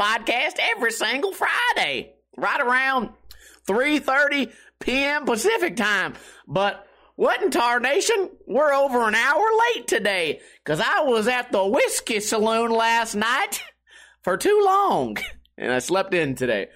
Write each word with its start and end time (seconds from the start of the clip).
podcast 0.00 0.56
every 0.58 0.92
single 0.92 1.32
Friday, 1.32 2.14
right 2.36 2.60
around 2.60 3.10
3:30 3.68 4.50
p.m. 4.80 5.26
Pacific 5.26 5.76
time. 5.76 6.14
But 6.48 6.86
what 7.16 7.42
in 7.42 7.50
tarnation? 7.50 8.30
We're 8.46 8.72
over 8.72 9.06
an 9.06 9.14
hour 9.14 9.44
late 9.74 9.86
today 9.86 10.40
cuz 10.64 10.80
I 10.80 11.02
was 11.02 11.28
at 11.28 11.52
the 11.52 11.66
whiskey 11.66 12.20
saloon 12.20 12.70
last 12.70 13.14
night 13.14 13.62
for 14.22 14.38
too 14.38 14.62
long 14.64 15.18
and 15.58 15.70
I 15.70 15.80
slept 15.80 16.14
in 16.14 16.34
today. 16.34 16.68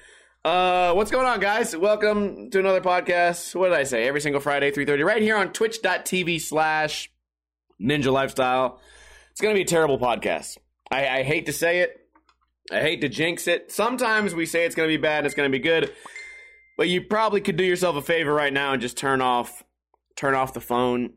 Uh, 0.45 0.93
what's 0.93 1.11
going 1.11 1.27
on, 1.27 1.41
guys? 1.41 1.75
Welcome 1.75 2.51
to 2.51 2.59
another 2.59 2.83
podcast. 2.83 3.55
What 3.55 3.71
did 3.71 3.79
I 3.79 3.85
say? 3.85 4.07
Every 4.07 4.21
single 4.21 4.43
Friday, 4.43 4.71
3.30, 4.71 5.03
right 5.03 5.23
here 5.23 5.39
on 5.39 5.55
twitch.tv 5.55 6.39
slash 6.43 7.11
ninja 7.81 8.13
lifestyle. 8.13 8.79
It's 9.31 9.41
going 9.41 9.55
to 9.55 9.59
be 9.59 9.63
a 9.63 9.67
terrible 9.67 9.99
podcast. 9.99 10.59
I, 10.91 11.09
I 11.09 11.23
hate 11.23 11.47
to 11.47 11.55
say 11.55 11.79
it. 11.79 12.04
I 12.73 12.81
hate 12.81 13.01
to 13.03 13.09
jinx 13.09 13.47
it. 13.47 13.71
Sometimes 13.71 14.35
we 14.35 14.47
say 14.47 14.65
it's 14.65 14.75
going 14.75 14.89
to 14.89 14.97
be 14.97 15.01
bad 15.01 15.19
and 15.19 15.27
it's 15.27 15.35
going 15.35 15.51
to 15.51 15.59
be 15.59 15.63
good. 15.63 15.93
But 16.77 16.89
you 16.89 17.03
probably 17.03 17.41
could 17.41 17.57
do 17.57 17.65
yourself 17.65 17.97
a 17.97 18.03
favor 18.03 18.33
right 18.33 18.53
now 18.53 18.73
and 18.73 18.83
just 18.83 18.97
turn 18.97 19.21
off 19.21 19.63
turn 20.17 20.35
off 20.35 20.53
the 20.53 20.61
phone, 20.61 21.15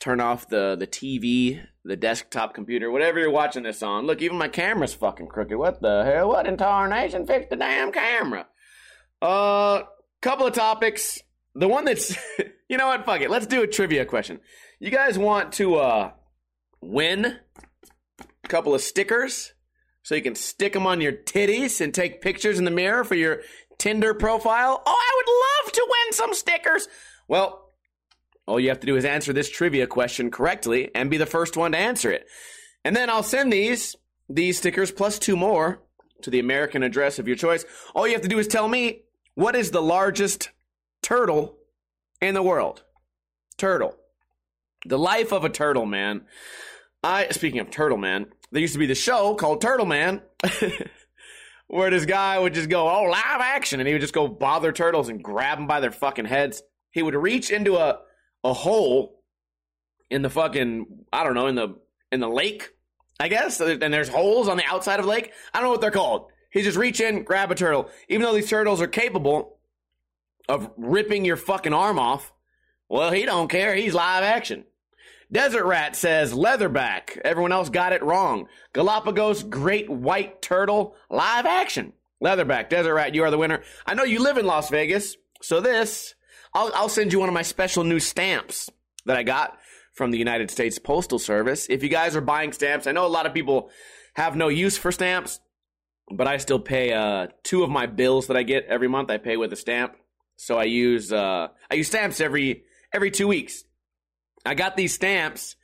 turn 0.00 0.20
off 0.20 0.48
the, 0.48 0.76
the 0.78 0.86
TV, 0.86 1.62
the 1.84 1.96
desktop 1.96 2.54
computer, 2.54 2.90
whatever 2.90 3.18
you're 3.18 3.30
watching 3.30 3.62
this 3.62 3.82
on. 3.82 4.06
Look, 4.06 4.22
even 4.22 4.38
my 4.38 4.48
camera's 4.48 4.94
fucking 4.94 5.28
crooked. 5.28 5.56
What 5.56 5.82
the 5.82 6.04
hell? 6.04 6.28
What 6.28 6.46
in 6.46 6.56
tarnation? 6.56 7.26
Fix 7.26 7.46
the 7.50 7.56
damn 7.56 7.92
camera. 7.92 8.46
Uh, 9.20 9.82
couple 10.20 10.46
of 10.46 10.54
topics. 10.54 11.20
The 11.54 11.68
one 11.68 11.84
that's, 11.84 12.16
you 12.68 12.78
know 12.78 12.86
what? 12.86 13.04
Fuck 13.04 13.20
it. 13.20 13.30
Let's 13.30 13.46
do 13.46 13.62
a 13.62 13.66
trivia 13.66 14.04
question. 14.04 14.40
You 14.80 14.90
guys 14.90 15.18
want 15.18 15.52
to 15.54 15.76
uh 15.76 16.10
win 16.80 17.36
a 18.44 18.48
couple 18.48 18.74
of 18.74 18.80
stickers 18.80 19.52
so 20.02 20.14
you 20.14 20.22
can 20.22 20.34
stick 20.34 20.72
them 20.72 20.86
on 20.86 21.00
your 21.00 21.12
titties 21.12 21.80
and 21.80 21.94
take 21.94 22.20
pictures 22.20 22.58
in 22.58 22.64
the 22.64 22.70
mirror 22.70 23.04
for 23.04 23.14
your 23.14 23.42
Tinder 23.78 24.14
profile? 24.14 24.82
Oh, 24.84 24.96
I 24.96 25.12
would 25.16 25.66
love 25.66 25.72
to 25.72 25.86
win 25.88 26.12
some 26.12 26.34
stickers. 26.34 26.88
Well, 27.28 27.72
all 28.46 28.60
you 28.60 28.68
have 28.68 28.80
to 28.80 28.86
do 28.86 28.96
is 28.96 29.04
answer 29.04 29.32
this 29.32 29.50
trivia 29.50 29.86
question 29.86 30.30
correctly 30.30 30.90
and 30.94 31.10
be 31.10 31.16
the 31.16 31.26
first 31.26 31.56
one 31.56 31.72
to 31.72 31.78
answer 31.78 32.10
it. 32.10 32.26
And 32.84 32.94
then 32.94 33.10
I'll 33.10 33.22
send 33.22 33.52
these 33.52 33.96
these 34.28 34.58
stickers 34.58 34.90
plus 34.90 35.18
two 35.18 35.36
more 35.36 35.82
to 36.22 36.30
the 36.30 36.38
American 36.38 36.82
address 36.82 37.18
of 37.18 37.26
your 37.26 37.36
choice. 37.36 37.64
All 37.94 38.06
you 38.06 38.14
have 38.14 38.22
to 38.22 38.28
do 38.28 38.38
is 38.38 38.46
tell 38.46 38.68
me 38.68 39.02
what 39.34 39.56
is 39.56 39.70
the 39.70 39.82
largest 39.82 40.50
turtle 41.02 41.58
in 42.20 42.34
the 42.34 42.42
world? 42.42 42.82
Turtle. 43.56 43.96
The 44.86 44.98
life 44.98 45.32
of 45.32 45.44
a 45.44 45.48
turtle, 45.48 45.86
man. 45.86 46.22
I 47.04 47.28
speaking 47.30 47.60
of 47.60 47.70
Turtle 47.70 47.98
Man, 47.98 48.26
there 48.52 48.60
used 48.60 48.74
to 48.74 48.78
be 48.78 48.86
the 48.86 48.94
show 48.94 49.34
called 49.34 49.60
Turtle 49.60 49.86
Man, 49.86 50.20
where 51.66 51.90
this 51.90 52.04
guy 52.04 52.38
would 52.38 52.54
just 52.54 52.68
go, 52.68 52.88
"Oh, 52.88 53.04
live 53.04 53.40
action," 53.40 53.80
and 53.80 53.86
he 53.86 53.94
would 53.94 54.02
just 54.02 54.14
go 54.14 54.28
bother 54.28 54.72
turtles 54.72 55.08
and 55.08 55.22
grab 55.22 55.58
them 55.58 55.66
by 55.66 55.80
their 55.80 55.90
fucking 55.90 56.26
heads. 56.26 56.62
He 56.90 57.02
would 57.02 57.14
reach 57.14 57.50
into 57.50 57.76
a 57.76 58.00
a 58.44 58.52
hole 58.52 59.22
in 60.10 60.22
the 60.22 60.30
fucking 60.30 60.86
I 61.12 61.24
don't 61.24 61.34
know 61.34 61.46
in 61.46 61.54
the 61.54 61.76
in 62.12 62.20
the 62.20 62.28
lake, 62.28 62.70
I 63.18 63.28
guess, 63.28 63.58
and 63.60 63.80
there's 63.92 64.10
holes 64.10 64.48
on 64.48 64.58
the 64.58 64.66
outside 64.66 65.00
of 65.00 65.06
the 65.06 65.10
lake. 65.10 65.32
I 65.52 65.58
don't 65.58 65.68
know 65.68 65.72
what 65.72 65.80
they're 65.80 65.90
called. 65.90 66.30
He 66.50 66.60
just 66.60 66.76
reach 66.76 67.00
in, 67.00 67.24
grab 67.24 67.50
a 67.50 67.54
turtle. 67.54 67.88
Even 68.08 68.22
though 68.22 68.34
these 68.34 68.50
turtles 68.50 68.82
are 68.82 68.86
capable 68.86 69.58
of 70.50 70.70
ripping 70.76 71.24
your 71.24 71.38
fucking 71.38 71.72
arm 71.72 71.98
off, 71.98 72.30
well, 72.90 73.10
he 73.10 73.24
don't 73.24 73.48
care. 73.48 73.74
He's 73.74 73.94
live 73.94 74.22
action. 74.22 74.64
Desert 75.32 75.64
Rat 75.64 75.96
says 75.96 76.34
leatherback. 76.34 77.16
Everyone 77.24 77.52
else 77.52 77.70
got 77.70 77.94
it 77.94 78.02
wrong. 78.02 78.48
Galapagos 78.74 79.42
great 79.42 79.88
white 79.88 80.42
turtle 80.42 80.94
live 81.08 81.46
action. 81.46 81.94
Leatherback. 82.22 82.68
Desert 82.68 82.94
Rat, 82.94 83.14
you 83.14 83.24
are 83.24 83.30
the 83.30 83.38
winner. 83.38 83.62
I 83.86 83.94
know 83.94 84.04
you 84.04 84.22
live 84.22 84.36
in 84.36 84.46
Las 84.46 84.68
Vegas, 84.68 85.16
so 85.40 85.60
this 85.60 86.14
I'll, 86.52 86.70
I'll 86.74 86.90
send 86.90 87.12
you 87.12 87.18
one 87.18 87.30
of 87.30 87.34
my 87.34 87.42
special 87.42 87.82
new 87.82 87.98
stamps 87.98 88.70
that 89.06 89.16
I 89.16 89.22
got 89.22 89.58
from 89.94 90.10
the 90.10 90.18
United 90.18 90.50
States 90.50 90.78
Postal 90.78 91.18
Service. 91.18 91.66
If 91.70 91.82
you 91.82 91.88
guys 91.88 92.14
are 92.14 92.20
buying 92.20 92.52
stamps, 92.52 92.86
I 92.86 92.92
know 92.92 93.06
a 93.06 93.08
lot 93.08 93.26
of 93.26 93.32
people 93.32 93.70
have 94.14 94.36
no 94.36 94.48
use 94.48 94.76
for 94.76 94.92
stamps, 94.92 95.40
but 96.10 96.28
I 96.28 96.36
still 96.36 96.60
pay 96.60 96.92
uh, 96.92 97.28
two 97.42 97.62
of 97.62 97.70
my 97.70 97.86
bills 97.86 98.26
that 98.26 98.36
I 98.36 98.42
get 98.42 98.66
every 98.66 98.88
month. 98.88 99.10
I 99.10 99.16
pay 99.16 99.38
with 99.38 99.52
a 99.52 99.56
stamp, 99.56 99.96
so 100.36 100.58
I 100.58 100.64
use 100.64 101.10
uh, 101.10 101.48
I 101.70 101.74
use 101.74 101.88
stamps 101.88 102.20
every 102.20 102.64
every 102.92 103.10
two 103.10 103.28
weeks. 103.28 103.64
I 104.44 104.54
got 104.54 104.76
these 104.76 104.94
stamps. 104.94 105.56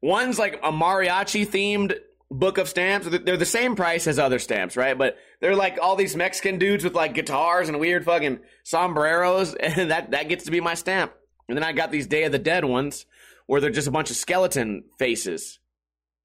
One's 0.00 0.38
like 0.38 0.56
a 0.62 0.72
mariachi 0.72 1.46
themed 1.46 1.98
book 2.30 2.58
of 2.58 2.68
stamps. 2.68 3.08
They're 3.08 3.36
the 3.36 3.46
same 3.46 3.76
price 3.76 4.06
as 4.06 4.18
other 4.18 4.38
stamps, 4.38 4.76
right? 4.76 4.96
But 4.96 5.16
they're 5.40 5.56
like 5.56 5.78
all 5.80 5.96
these 5.96 6.16
Mexican 6.16 6.58
dudes 6.58 6.84
with 6.84 6.94
like 6.94 7.14
guitars 7.14 7.68
and 7.68 7.78
weird 7.78 8.04
fucking 8.04 8.40
sombreros, 8.64 9.54
and 9.60 9.90
that 9.90 10.10
that 10.10 10.28
gets 10.28 10.44
to 10.44 10.50
be 10.50 10.60
my 10.60 10.74
stamp. 10.74 11.12
And 11.48 11.56
then 11.56 11.64
I 11.64 11.72
got 11.72 11.90
these 11.90 12.06
Day 12.06 12.24
of 12.24 12.32
the 12.32 12.38
Dead 12.38 12.64
ones 12.64 13.06
where 13.46 13.60
they're 13.60 13.70
just 13.70 13.88
a 13.88 13.92
bunch 13.92 14.10
of 14.10 14.16
skeleton 14.16 14.84
faces. 14.98 15.58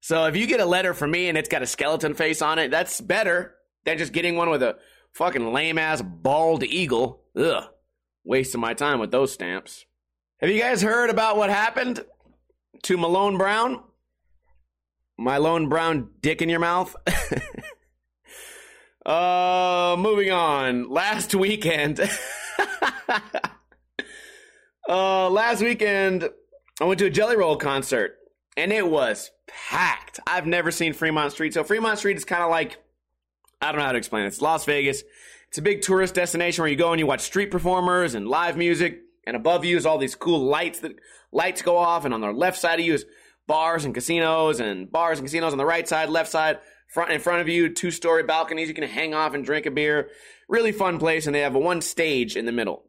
So 0.00 0.26
if 0.26 0.36
you 0.36 0.46
get 0.46 0.60
a 0.60 0.66
letter 0.66 0.94
from 0.94 1.10
me 1.10 1.28
and 1.28 1.36
it's 1.36 1.48
got 1.48 1.62
a 1.62 1.66
skeleton 1.66 2.14
face 2.14 2.40
on 2.40 2.58
it, 2.58 2.70
that's 2.70 3.00
better 3.00 3.54
than 3.84 3.98
just 3.98 4.12
getting 4.12 4.36
one 4.36 4.48
with 4.48 4.62
a 4.62 4.78
fucking 5.12 5.52
lame 5.52 5.78
ass 5.78 6.00
bald 6.02 6.62
eagle. 6.62 7.22
Ugh. 7.36 7.64
Wasting 8.24 8.60
my 8.60 8.74
time 8.74 9.00
with 9.00 9.10
those 9.10 9.32
stamps. 9.32 9.86
Have 10.40 10.50
you 10.50 10.60
guys 10.60 10.80
heard 10.82 11.10
about 11.10 11.36
what 11.36 11.50
happened 11.50 12.04
to 12.84 12.96
Malone 12.96 13.38
Brown? 13.38 13.82
Malone 15.18 15.68
Brown 15.68 16.10
dick 16.20 16.40
in 16.40 16.48
your 16.48 16.60
mouth? 16.60 16.94
uh, 19.04 19.96
moving 19.98 20.30
on. 20.30 20.88
Last 20.90 21.34
weekend. 21.34 21.98
uh, 24.88 25.28
last 25.28 25.60
weekend, 25.60 26.30
I 26.80 26.84
went 26.84 27.00
to 27.00 27.06
a 27.06 27.10
Jelly 27.10 27.36
Roll 27.36 27.56
concert 27.56 28.16
and 28.56 28.72
it 28.72 28.88
was 28.88 29.32
packed. 29.48 30.20
I've 30.24 30.46
never 30.46 30.70
seen 30.70 30.92
Fremont 30.92 31.32
Street. 31.32 31.52
So 31.52 31.64
Fremont 31.64 31.98
Street 31.98 32.16
is 32.16 32.24
kind 32.24 32.44
of 32.44 32.50
like, 32.50 32.78
I 33.60 33.72
don't 33.72 33.80
know 33.80 33.86
how 33.86 33.92
to 33.92 33.98
explain 33.98 34.22
it. 34.22 34.28
It's 34.28 34.40
Las 34.40 34.64
Vegas. 34.66 35.02
It's 35.48 35.58
a 35.58 35.62
big 35.62 35.82
tourist 35.82 36.14
destination 36.14 36.62
where 36.62 36.70
you 36.70 36.76
go 36.76 36.92
and 36.92 37.00
you 37.00 37.06
watch 37.06 37.22
street 37.22 37.50
performers 37.50 38.14
and 38.14 38.28
live 38.28 38.56
music. 38.56 39.00
And 39.28 39.36
above 39.36 39.62
you 39.62 39.76
is 39.76 39.84
all 39.84 39.98
these 39.98 40.14
cool 40.14 40.40
lights 40.40 40.80
that 40.80 40.98
lights 41.32 41.60
go 41.60 41.76
off. 41.76 42.06
And 42.06 42.14
on 42.14 42.22
the 42.22 42.32
left 42.32 42.58
side 42.58 42.80
of 42.80 42.86
you 42.86 42.94
is 42.94 43.04
bars 43.46 43.84
and 43.84 43.92
casinos 43.92 44.58
and 44.58 44.90
bars 44.90 45.18
and 45.18 45.26
casinos 45.28 45.52
on 45.52 45.58
the 45.58 45.66
right 45.66 45.86
side, 45.86 46.08
left 46.08 46.30
side, 46.30 46.60
front 46.88 47.12
in 47.12 47.20
front 47.20 47.42
of 47.42 47.48
you, 47.48 47.68
two 47.68 47.90
story 47.90 48.22
balconies. 48.22 48.68
You 48.68 48.74
can 48.74 48.88
hang 48.88 49.12
off 49.12 49.34
and 49.34 49.44
drink 49.44 49.66
a 49.66 49.70
beer. 49.70 50.08
Really 50.48 50.72
fun 50.72 50.98
place. 50.98 51.26
And 51.26 51.34
they 51.34 51.40
have 51.40 51.54
one 51.54 51.82
stage 51.82 52.36
in 52.36 52.46
the 52.46 52.52
middle. 52.52 52.84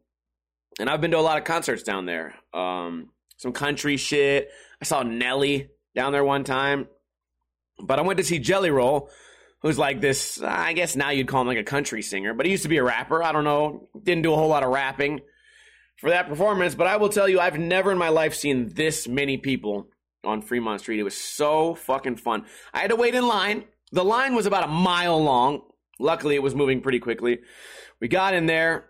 And 0.78 0.88
I've 0.88 1.02
been 1.02 1.10
to 1.10 1.18
a 1.18 1.20
lot 1.20 1.36
of 1.36 1.44
concerts 1.44 1.82
down 1.82 2.06
there. 2.06 2.34
Um, 2.54 3.10
some 3.36 3.52
country 3.52 3.98
shit. 3.98 4.48
I 4.80 4.86
saw 4.86 5.02
Nelly 5.02 5.68
down 5.94 6.12
there 6.12 6.24
one 6.24 6.44
time. 6.44 6.88
But 7.78 7.98
I 7.98 8.02
went 8.02 8.16
to 8.16 8.24
see 8.24 8.38
Jelly 8.38 8.70
Roll, 8.70 9.10
who's 9.60 9.76
like 9.76 10.00
this, 10.00 10.40
I 10.42 10.72
guess 10.72 10.96
now 10.96 11.10
you'd 11.10 11.28
call 11.28 11.42
him 11.42 11.48
like 11.48 11.58
a 11.58 11.64
country 11.64 12.00
singer, 12.00 12.32
but 12.32 12.46
he 12.46 12.52
used 12.52 12.62
to 12.62 12.70
be 12.70 12.78
a 12.78 12.82
rapper. 12.82 13.22
I 13.22 13.32
don't 13.32 13.44
know. 13.44 13.90
Didn't 14.02 14.22
do 14.22 14.32
a 14.32 14.36
whole 14.36 14.48
lot 14.48 14.62
of 14.62 14.70
rapping 14.70 15.20
for 16.00 16.10
that 16.10 16.28
performance, 16.28 16.74
but 16.74 16.86
I 16.86 16.96
will 16.96 17.10
tell 17.10 17.28
you, 17.28 17.38
I've 17.38 17.58
never 17.58 17.92
in 17.92 17.98
my 17.98 18.08
life 18.08 18.34
seen 18.34 18.70
this 18.70 19.06
many 19.06 19.36
people 19.36 19.88
on 20.24 20.40
Fremont 20.40 20.80
Street. 20.80 20.98
It 20.98 21.02
was 21.02 21.16
so 21.16 21.74
fucking 21.74 22.16
fun. 22.16 22.46
I 22.72 22.78
had 22.78 22.90
to 22.90 22.96
wait 22.96 23.14
in 23.14 23.26
line. 23.26 23.64
The 23.92 24.04
line 24.04 24.34
was 24.34 24.46
about 24.46 24.64
a 24.64 24.68
mile 24.68 25.22
long. 25.22 25.60
Luckily, 25.98 26.34
it 26.34 26.42
was 26.42 26.54
moving 26.54 26.80
pretty 26.80 27.00
quickly. 27.00 27.40
We 28.00 28.08
got 28.08 28.32
in 28.32 28.46
there. 28.46 28.86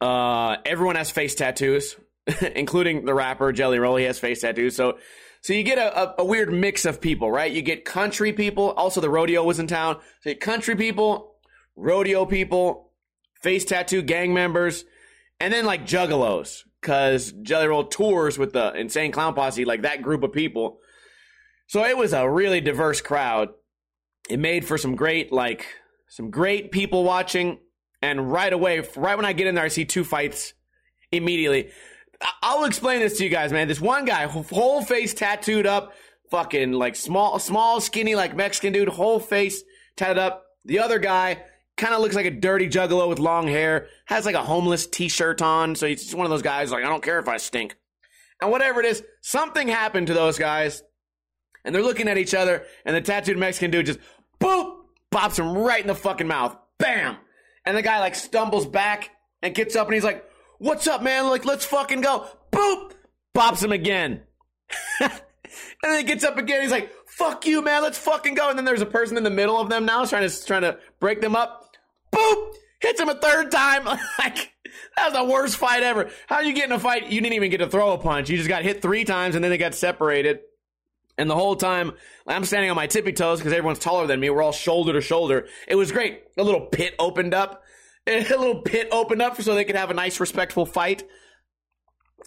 Uh, 0.00 0.56
everyone 0.64 0.96
has 0.96 1.10
face 1.10 1.34
tattoos, 1.34 1.96
including 2.54 3.04
the 3.04 3.14
rapper 3.14 3.52
Jelly 3.52 3.78
Roll. 3.78 3.96
He 3.96 4.04
has 4.04 4.18
face 4.18 4.40
tattoos. 4.40 4.74
So, 4.74 4.98
so 5.42 5.52
you 5.52 5.62
get 5.62 5.78
a, 5.78 6.00
a, 6.00 6.14
a, 6.18 6.24
weird 6.24 6.50
mix 6.50 6.86
of 6.86 7.00
people, 7.00 7.30
right? 7.30 7.52
You 7.52 7.60
get 7.60 7.84
country 7.84 8.32
people. 8.32 8.70
Also, 8.72 9.02
the 9.02 9.10
rodeo 9.10 9.44
was 9.44 9.58
in 9.58 9.66
town. 9.66 9.98
So 10.22 10.34
country 10.34 10.76
people, 10.76 11.34
rodeo 11.76 12.24
people, 12.24 12.92
face 13.42 13.64
tattoo 13.64 14.02
gang 14.02 14.32
members, 14.32 14.84
and 15.40 15.52
then 15.52 15.64
like 15.64 15.86
juggalos 15.86 16.62
because 16.80 17.32
Jelly 17.42 17.66
Roll 17.66 17.84
tours 17.84 18.38
with 18.38 18.52
the 18.52 18.72
Insane 18.74 19.12
Clown 19.12 19.34
Posse, 19.34 19.64
like 19.64 19.82
that 19.82 20.02
group 20.02 20.22
of 20.22 20.32
people. 20.32 20.78
So 21.66 21.84
it 21.84 21.96
was 21.96 22.12
a 22.12 22.28
really 22.30 22.60
diverse 22.60 23.00
crowd. 23.00 23.48
It 24.30 24.38
made 24.38 24.64
for 24.64 24.78
some 24.78 24.94
great, 24.94 25.32
like, 25.32 25.66
some 26.08 26.30
great 26.30 26.70
people 26.70 27.02
watching. 27.02 27.58
And 28.02 28.30
right 28.30 28.52
away, 28.52 28.86
right 28.96 29.16
when 29.16 29.24
I 29.24 29.32
get 29.32 29.48
in 29.48 29.56
there, 29.56 29.64
I 29.64 29.68
see 29.68 29.84
two 29.84 30.04
fights 30.04 30.54
immediately. 31.10 31.70
I'll 32.40 32.64
explain 32.64 33.00
this 33.00 33.18
to 33.18 33.24
you 33.24 33.30
guys, 33.30 33.52
man. 33.52 33.66
This 33.66 33.80
one 33.80 34.04
guy, 34.04 34.26
whole 34.26 34.82
face 34.82 35.12
tattooed 35.12 35.66
up, 35.66 35.92
fucking 36.30 36.72
like 36.72 36.94
small, 36.94 37.38
small, 37.38 37.80
skinny, 37.80 38.14
like 38.14 38.36
Mexican 38.36 38.72
dude, 38.72 38.88
whole 38.88 39.18
face 39.18 39.62
tatted 39.96 40.18
up. 40.18 40.44
The 40.64 40.78
other 40.78 40.98
guy, 40.98 41.42
kind 41.76 41.94
of 41.94 42.00
looks 42.00 42.14
like 42.14 42.26
a 42.26 42.30
dirty 42.30 42.68
juggalo 42.68 43.08
with 43.08 43.18
long 43.18 43.46
hair, 43.48 43.88
has 44.06 44.26
like 44.26 44.34
a 44.34 44.42
homeless 44.42 44.86
t-shirt 44.86 45.42
on, 45.42 45.74
so 45.74 45.86
he's 45.86 46.02
just 46.02 46.14
one 46.14 46.26
of 46.26 46.30
those 46.30 46.42
guys 46.42 46.70
like 46.70 46.84
I 46.84 46.88
don't 46.88 47.02
care 47.02 47.18
if 47.18 47.28
I 47.28 47.36
stink. 47.36 47.76
And 48.40 48.50
whatever 48.50 48.80
it 48.80 48.86
is, 48.86 49.02
something 49.22 49.68
happened 49.68 50.08
to 50.08 50.14
those 50.14 50.38
guys. 50.38 50.82
And 51.64 51.74
they're 51.74 51.82
looking 51.82 52.08
at 52.08 52.18
each 52.18 52.34
other, 52.34 52.64
and 52.84 52.94
the 52.94 53.00
tattooed 53.00 53.38
Mexican 53.38 53.70
dude 53.70 53.86
just 53.86 53.98
boop 54.40 54.76
bops 55.10 55.38
him 55.38 55.56
right 55.56 55.80
in 55.80 55.86
the 55.86 55.94
fucking 55.94 56.28
mouth. 56.28 56.56
Bam! 56.78 57.16
And 57.64 57.76
the 57.76 57.82
guy 57.82 57.98
like 58.00 58.14
stumbles 58.14 58.66
back 58.66 59.10
and 59.42 59.54
gets 59.54 59.74
up 59.74 59.86
and 59.88 59.94
he's 59.94 60.04
like, 60.04 60.24
What's 60.58 60.86
up, 60.86 61.02
man? 61.02 61.28
Like, 61.28 61.44
let's 61.44 61.66
fucking 61.66 62.00
go. 62.00 62.26
Boop! 62.50 62.92
Bops 63.34 63.62
him 63.62 63.72
again. 63.72 64.22
and 65.00 65.10
then 65.82 65.98
he 65.98 66.04
gets 66.04 66.24
up 66.24 66.38
again. 66.38 66.62
He's 66.62 66.70
like, 66.70 66.90
fuck 67.06 67.46
you, 67.46 67.62
man. 67.62 67.82
Let's 67.82 67.98
fucking 67.98 68.34
go. 68.34 68.48
And 68.48 68.58
then 68.58 68.64
there's 68.64 68.80
a 68.80 68.86
person 68.86 69.16
in 69.16 69.24
the 69.24 69.30
middle 69.30 69.60
of 69.60 69.68
them 69.68 69.84
now 69.84 70.04
trying 70.06 70.28
to, 70.28 70.46
trying 70.46 70.62
to 70.62 70.78
break 70.98 71.20
them 71.20 71.36
up. 71.36 71.65
Boop! 72.16 72.54
Hits 72.80 73.00
him 73.00 73.08
a 73.08 73.14
third 73.14 73.50
time. 73.50 73.84
like, 74.18 74.52
that 74.96 75.10
was 75.10 75.12
the 75.12 75.24
worst 75.24 75.56
fight 75.56 75.82
ever. 75.82 76.10
How 76.26 76.40
you 76.40 76.52
get 76.52 76.66
in 76.66 76.72
a 76.72 76.78
fight? 76.78 77.10
You 77.10 77.20
didn't 77.20 77.34
even 77.34 77.50
get 77.50 77.58
to 77.58 77.68
throw 77.68 77.92
a 77.92 77.98
punch. 77.98 78.30
You 78.30 78.36
just 78.36 78.48
got 78.48 78.62
hit 78.62 78.82
three 78.82 79.04
times 79.04 79.34
and 79.34 79.44
then 79.44 79.50
they 79.50 79.58
got 79.58 79.74
separated. 79.74 80.40
And 81.18 81.30
the 81.30 81.34
whole 81.34 81.56
time, 81.56 81.92
I'm 82.26 82.44
standing 82.44 82.68
on 82.70 82.76
my 82.76 82.86
tippy 82.86 83.12
toes 83.12 83.38
because 83.38 83.52
everyone's 83.52 83.78
taller 83.78 84.06
than 84.06 84.20
me. 84.20 84.28
We're 84.28 84.42
all 84.42 84.52
shoulder 84.52 84.92
to 84.92 85.00
shoulder. 85.00 85.48
It 85.66 85.74
was 85.74 85.90
great. 85.90 86.22
A 86.36 86.42
little 86.42 86.66
pit 86.66 86.94
opened 86.98 87.34
up. 87.34 87.62
A 88.08 88.20
little 88.20 88.62
pit 88.62 88.86
opened 88.92 89.20
up 89.20 89.42
so 89.42 89.56
they 89.56 89.64
could 89.64 89.74
have 89.74 89.90
a 89.90 89.94
nice, 89.94 90.20
respectful 90.20 90.64
fight. 90.64 91.02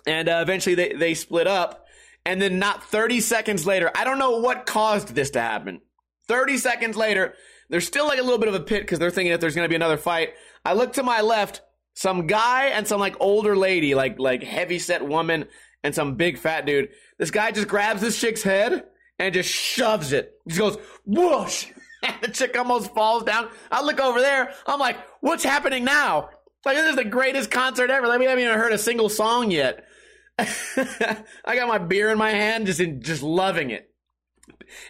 And 0.06 0.28
uh, 0.28 0.40
eventually 0.42 0.76
they, 0.76 0.92
they 0.92 1.14
split 1.14 1.48
up. 1.48 1.86
And 2.26 2.42
then 2.42 2.60
not 2.60 2.84
30 2.84 3.22
seconds 3.22 3.66
later, 3.66 3.90
I 3.96 4.04
don't 4.04 4.20
know 4.20 4.40
what 4.40 4.66
caused 4.66 5.16
this 5.16 5.30
to 5.32 5.42
happen. 5.42 5.80
30 6.28 6.58
seconds 6.58 6.98
later, 6.98 7.34
there's 7.70 7.86
still 7.86 8.08
like 8.08 8.20
a 8.20 8.24
little 8.24 8.40
bit 8.40 8.48
of 8.50 8.56
a 8.56 8.60
pit 8.60 8.82
because 8.82 9.00
they're 9.00 9.12
thinking 9.12 9.32
that 9.32 9.42
there's 9.42 9.56
going 9.56 9.66
to 9.66 9.70
be 9.70 9.76
another 9.76 9.98
fight. 9.98 10.34
I 10.66 10.74
look 10.74 10.94
to 10.94 11.04
my 11.04 11.22
left, 11.22 11.62
some 11.94 12.28
guy 12.28 12.68
and 12.68 12.88
some 12.88 13.00
like 13.00 13.16
older 13.20 13.56
lady, 13.56 13.96
like 13.96 14.20
like 14.20 14.44
heavy 14.44 14.80
set 14.80 15.06
woman 15.06 15.46
and 15.84 15.94
some 15.94 16.16
big 16.16 16.38
fat 16.38 16.66
dude. 16.66 16.90
This 17.18 17.32
guy 17.32 17.52
just 17.52 17.68
grabs 17.68 18.02
this 18.02 18.20
chick's 18.20 18.44
head 18.44 18.86
and 19.18 19.34
just 19.34 19.50
shoves 19.50 20.14
it. 20.14 20.34
He 20.46 20.52
just 20.52 20.60
goes 20.60 20.78
whoosh, 21.06 21.68
and 22.04 22.16
the 22.22 22.30
chick 22.30 22.58
almost 22.58 22.94
falls 22.94 23.24
down. 23.24 23.50
I 23.72 23.84
look 23.84 24.00
over 24.00 24.20
there. 24.20 24.54
I'm 24.66 24.80
like, 24.80 24.98
what's 25.22 25.44
happening 25.44 25.84
now? 25.84 26.30
Like 26.66 26.76
this 26.76 26.90
is 26.90 26.96
the 26.96 27.06
greatest 27.06 27.52
concert 27.52 27.90
ever. 27.90 28.08
Like, 28.08 28.20
we 28.20 28.26
haven't 28.26 28.44
even 28.44 28.58
heard 28.58 28.74
a 28.74 28.78
single 28.78 29.10
song 29.10 29.52
yet. 29.52 29.86
I 30.38 31.56
got 31.56 31.68
my 31.68 31.78
beer 31.78 32.12
in 32.12 32.18
my 32.18 32.32
hand, 32.32 32.66
just 32.66 32.80
in, 32.80 33.02
just 33.02 33.24
loving 33.24 33.72
it. 33.72 33.89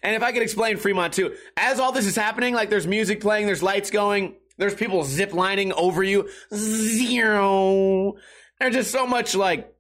And 0.04 0.16
if 0.16 0.24
I 0.24 0.32
could 0.32 0.42
explain 0.42 0.78
Fremont 0.78 1.14
too, 1.14 1.36
as 1.58 1.80
all 1.80 1.92
this 1.92 2.06
is 2.06 2.16
happening, 2.16 2.54
like 2.54 2.70
there's 2.70 2.88
music 2.88 3.22
playing, 3.22 3.46
there's 3.46 3.64
lights 3.64 3.92
going, 3.92 4.36
there's 4.58 4.76
people 4.76 5.04
zip 5.04 5.34
lining 5.34 5.72
over 5.74 6.04
you, 6.04 6.30
zero. 6.54 8.16
There's 8.60 8.76
just 8.76 8.92
so 8.92 9.08
much 9.08 9.36
like, 9.36 9.74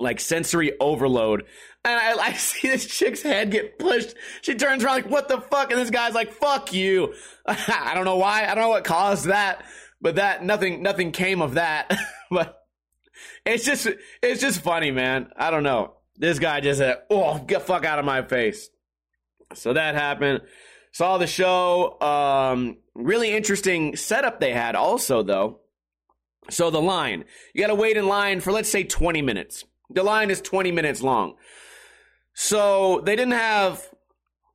like 0.00 0.20
sensory 0.20 0.72
overload. 0.80 1.44
And 1.84 1.94
I, 1.94 2.28
I 2.28 2.32
see 2.34 2.68
this 2.68 2.86
chick's 2.86 3.22
head 3.22 3.50
get 3.50 3.78
pushed. 3.78 4.14
She 4.42 4.54
turns 4.54 4.82
around 4.82 4.94
like, 4.94 5.10
what 5.10 5.28
the 5.28 5.40
fuck? 5.40 5.70
And 5.70 5.80
this 5.80 5.90
guy's 5.90 6.14
like, 6.14 6.32
fuck 6.32 6.72
you. 6.72 7.14
I 7.46 7.92
don't 7.94 8.06
know 8.06 8.16
why. 8.16 8.44
I 8.44 8.54
don't 8.54 8.64
know 8.64 8.70
what 8.70 8.84
caused 8.84 9.26
that, 9.26 9.64
but 10.00 10.16
that 10.16 10.42
nothing, 10.44 10.82
nothing 10.82 11.12
came 11.12 11.42
of 11.42 11.54
that. 11.54 11.94
but 12.30 12.58
it's 13.44 13.64
just, 13.64 13.86
it's 14.22 14.40
just 14.40 14.62
funny, 14.62 14.90
man. 14.90 15.30
I 15.36 15.50
don't 15.50 15.62
know. 15.62 15.96
This 16.16 16.38
guy 16.38 16.60
just 16.60 16.78
said, 16.78 17.02
oh, 17.10 17.38
get 17.38 17.62
fuck 17.62 17.84
out 17.84 17.98
of 17.98 18.04
my 18.04 18.22
face. 18.22 18.70
So 19.54 19.72
that 19.72 19.94
happened. 19.94 20.42
Saw 20.92 21.18
the 21.18 21.26
show. 21.26 22.00
Um, 22.00 22.78
really 22.94 23.32
interesting 23.32 23.96
setup 23.96 24.40
they 24.40 24.52
had 24.52 24.74
also, 24.74 25.22
though. 25.22 25.60
So 26.50 26.70
the 26.70 26.80
line, 26.80 27.24
you 27.54 27.60
got 27.60 27.68
to 27.68 27.74
wait 27.74 27.96
in 27.96 28.06
line 28.06 28.40
for, 28.40 28.52
let's 28.52 28.70
say, 28.70 28.82
20 28.82 29.22
minutes. 29.22 29.64
The 29.90 30.02
line 30.02 30.30
is 30.30 30.40
20 30.40 30.72
minutes 30.72 31.02
long. 31.02 31.34
So 32.34 33.02
they 33.04 33.14
didn't 33.16 33.34
have 33.34 33.88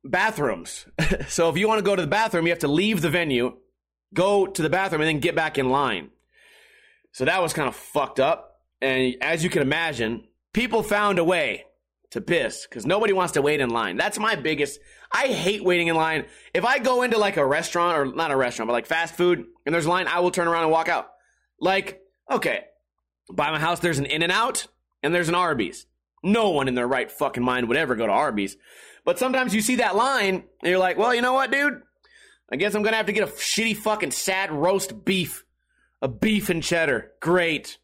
bathrooms. 0.04 0.86
so 1.28 1.48
if 1.48 1.56
you 1.56 1.68
want 1.68 1.78
to 1.78 1.84
go 1.84 1.96
to 1.96 2.02
the 2.02 2.08
bathroom, 2.08 2.46
you 2.46 2.52
have 2.52 2.60
to 2.60 2.68
leave 2.68 3.00
the 3.00 3.10
venue, 3.10 3.56
go 4.12 4.46
to 4.46 4.62
the 4.62 4.70
bathroom, 4.70 5.02
and 5.02 5.08
then 5.08 5.20
get 5.20 5.34
back 5.34 5.58
in 5.58 5.70
line. 5.70 6.10
So 7.12 7.24
that 7.24 7.40
was 7.40 7.52
kind 7.52 7.68
of 7.68 7.76
fucked 7.76 8.20
up. 8.20 8.60
And 8.82 9.14
as 9.22 9.42
you 9.42 9.48
can 9.48 9.62
imagine, 9.62 10.24
people 10.52 10.82
found 10.82 11.18
a 11.18 11.24
way 11.24 11.64
to 12.10 12.20
piss 12.20 12.66
because 12.68 12.86
nobody 12.86 13.12
wants 13.12 13.32
to 13.34 13.42
wait 13.42 13.60
in 13.60 13.70
line. 13.70 13.96
That's 13.96 14.18
my 14.18 14.36
biggest. 14.36 14.80
I 15.10 15.28
hate 15.28 15.64
waiting 15.64 15.88
in 15.88 15.96
line. 15.96 16.26
If 16.54 16.64
I 16.64 16.78
go 16.78 17.02
into 17.02 17.18
like 17.18 17.36
a 17.36 17.46
restaurant 17.46 17.98
or 17.98 18.06
not 18.06 18.30
a 18.30 18.36
restaurant, 18.36 18.68
but 18.68 18.74
like 18.74 18.86
fast 18.86 19.14
food 19.14 19.44
and 19.64 19.74
there's 19.74 19.86
a 19.86 19.90
line, 19.90 20.06
I 20.06 20.20
will 20.20 20.30
turn 20.30 20.48
around 20.48 20.64
and 20.64 20.72
walk 20.72 20.88
out. 20.88 21.08
Like, 21.60 22.00
okay, 22.30 22.64
by 23.32 23.50
my 23.50 23.58
house, 23.58 23.80
there's 23.80 23.98
an 23.98 24.06
In 24.06 24.22
and 24.22 24.32
Out 24.32 24.66
and 25.02 25.14
there's 25.14 25.28
an 25.28 25.34
Arby's. 25.34 25.86
No 26.22 26.50
one 26.50 26.68
in 26.68 26.74
their 26.74 26.88
right 26.88 27.10
fucking 27.10 27.42
mind 27.42 27.68
would 27.68 27.76
ever 27.76 27.94
go 27.94 28.06
to 28.06 28.12
Arby's. 28.12 28.56
But 29.04 29.18
sometimes 29.18 29.54
you 29.54 29.60
see 29.60 29.76
that 29.76 29.96
line 29.96 30.34
and 30.34 30.70
you're 30.70 30.78
like, 30.78 30.98
well, 30.98 31.14
you 31.14 31.22
know 31.22 31.34
what, 31.34 31.52
dude? 31.52 31.80
I 32.50 32.56
guess 32.56 32.74
I'm 32.74 32.82
gonna 32.82 32.96
have 32.96 33.06
to 33.06 33.12
get 33.12 33.28
a 33.28 33.32
shitty 33.32 33.76
fucking 33.76 34.10
sad 34.12 34.50
roast 34.50 35.04
beef. 35.04 35.44
A 36.02 36.08
beef 36.08 36.50
and 36.50 36.62
cheddar. 36.62 37.12
Great. 37.20 37.78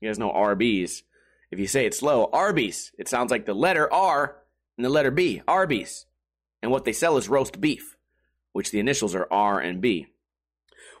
You 0.00 0.08
guys 0.08 0.18
know 0.18 0.30
Arby's. 0.30 1.04
If 1.54 1.60
you 1.60 1.68
say 1.68 1.86
it 1.86 1.94
slow, 1.94 2.28
Arby's. 2.32 2.90
It 2.98 3.08
sounds 3.08 3.30
like 3.30 3.46
the 3.46 3.54
letter 3.54 3.90
R 3.92 4.42
and 4.76 4.84
the 4.84 4.88
letter 4.88 5.12
B, 5.12 5.40
Arby's. 5.46 6.04
And 6.60 6.72
what 6.72 6.84
they 6.84 6.92
sell 6.92 7.16
is 7.16 7.28
roast 7.28 7.60
beef, 7.60 7.96
which 8.52 8.72
the 8.72 8.80
initials 8.80 9.14
are 9.14 9.28
R 9.30 9.60
and 9.60 9.80
B. 9.80 10.08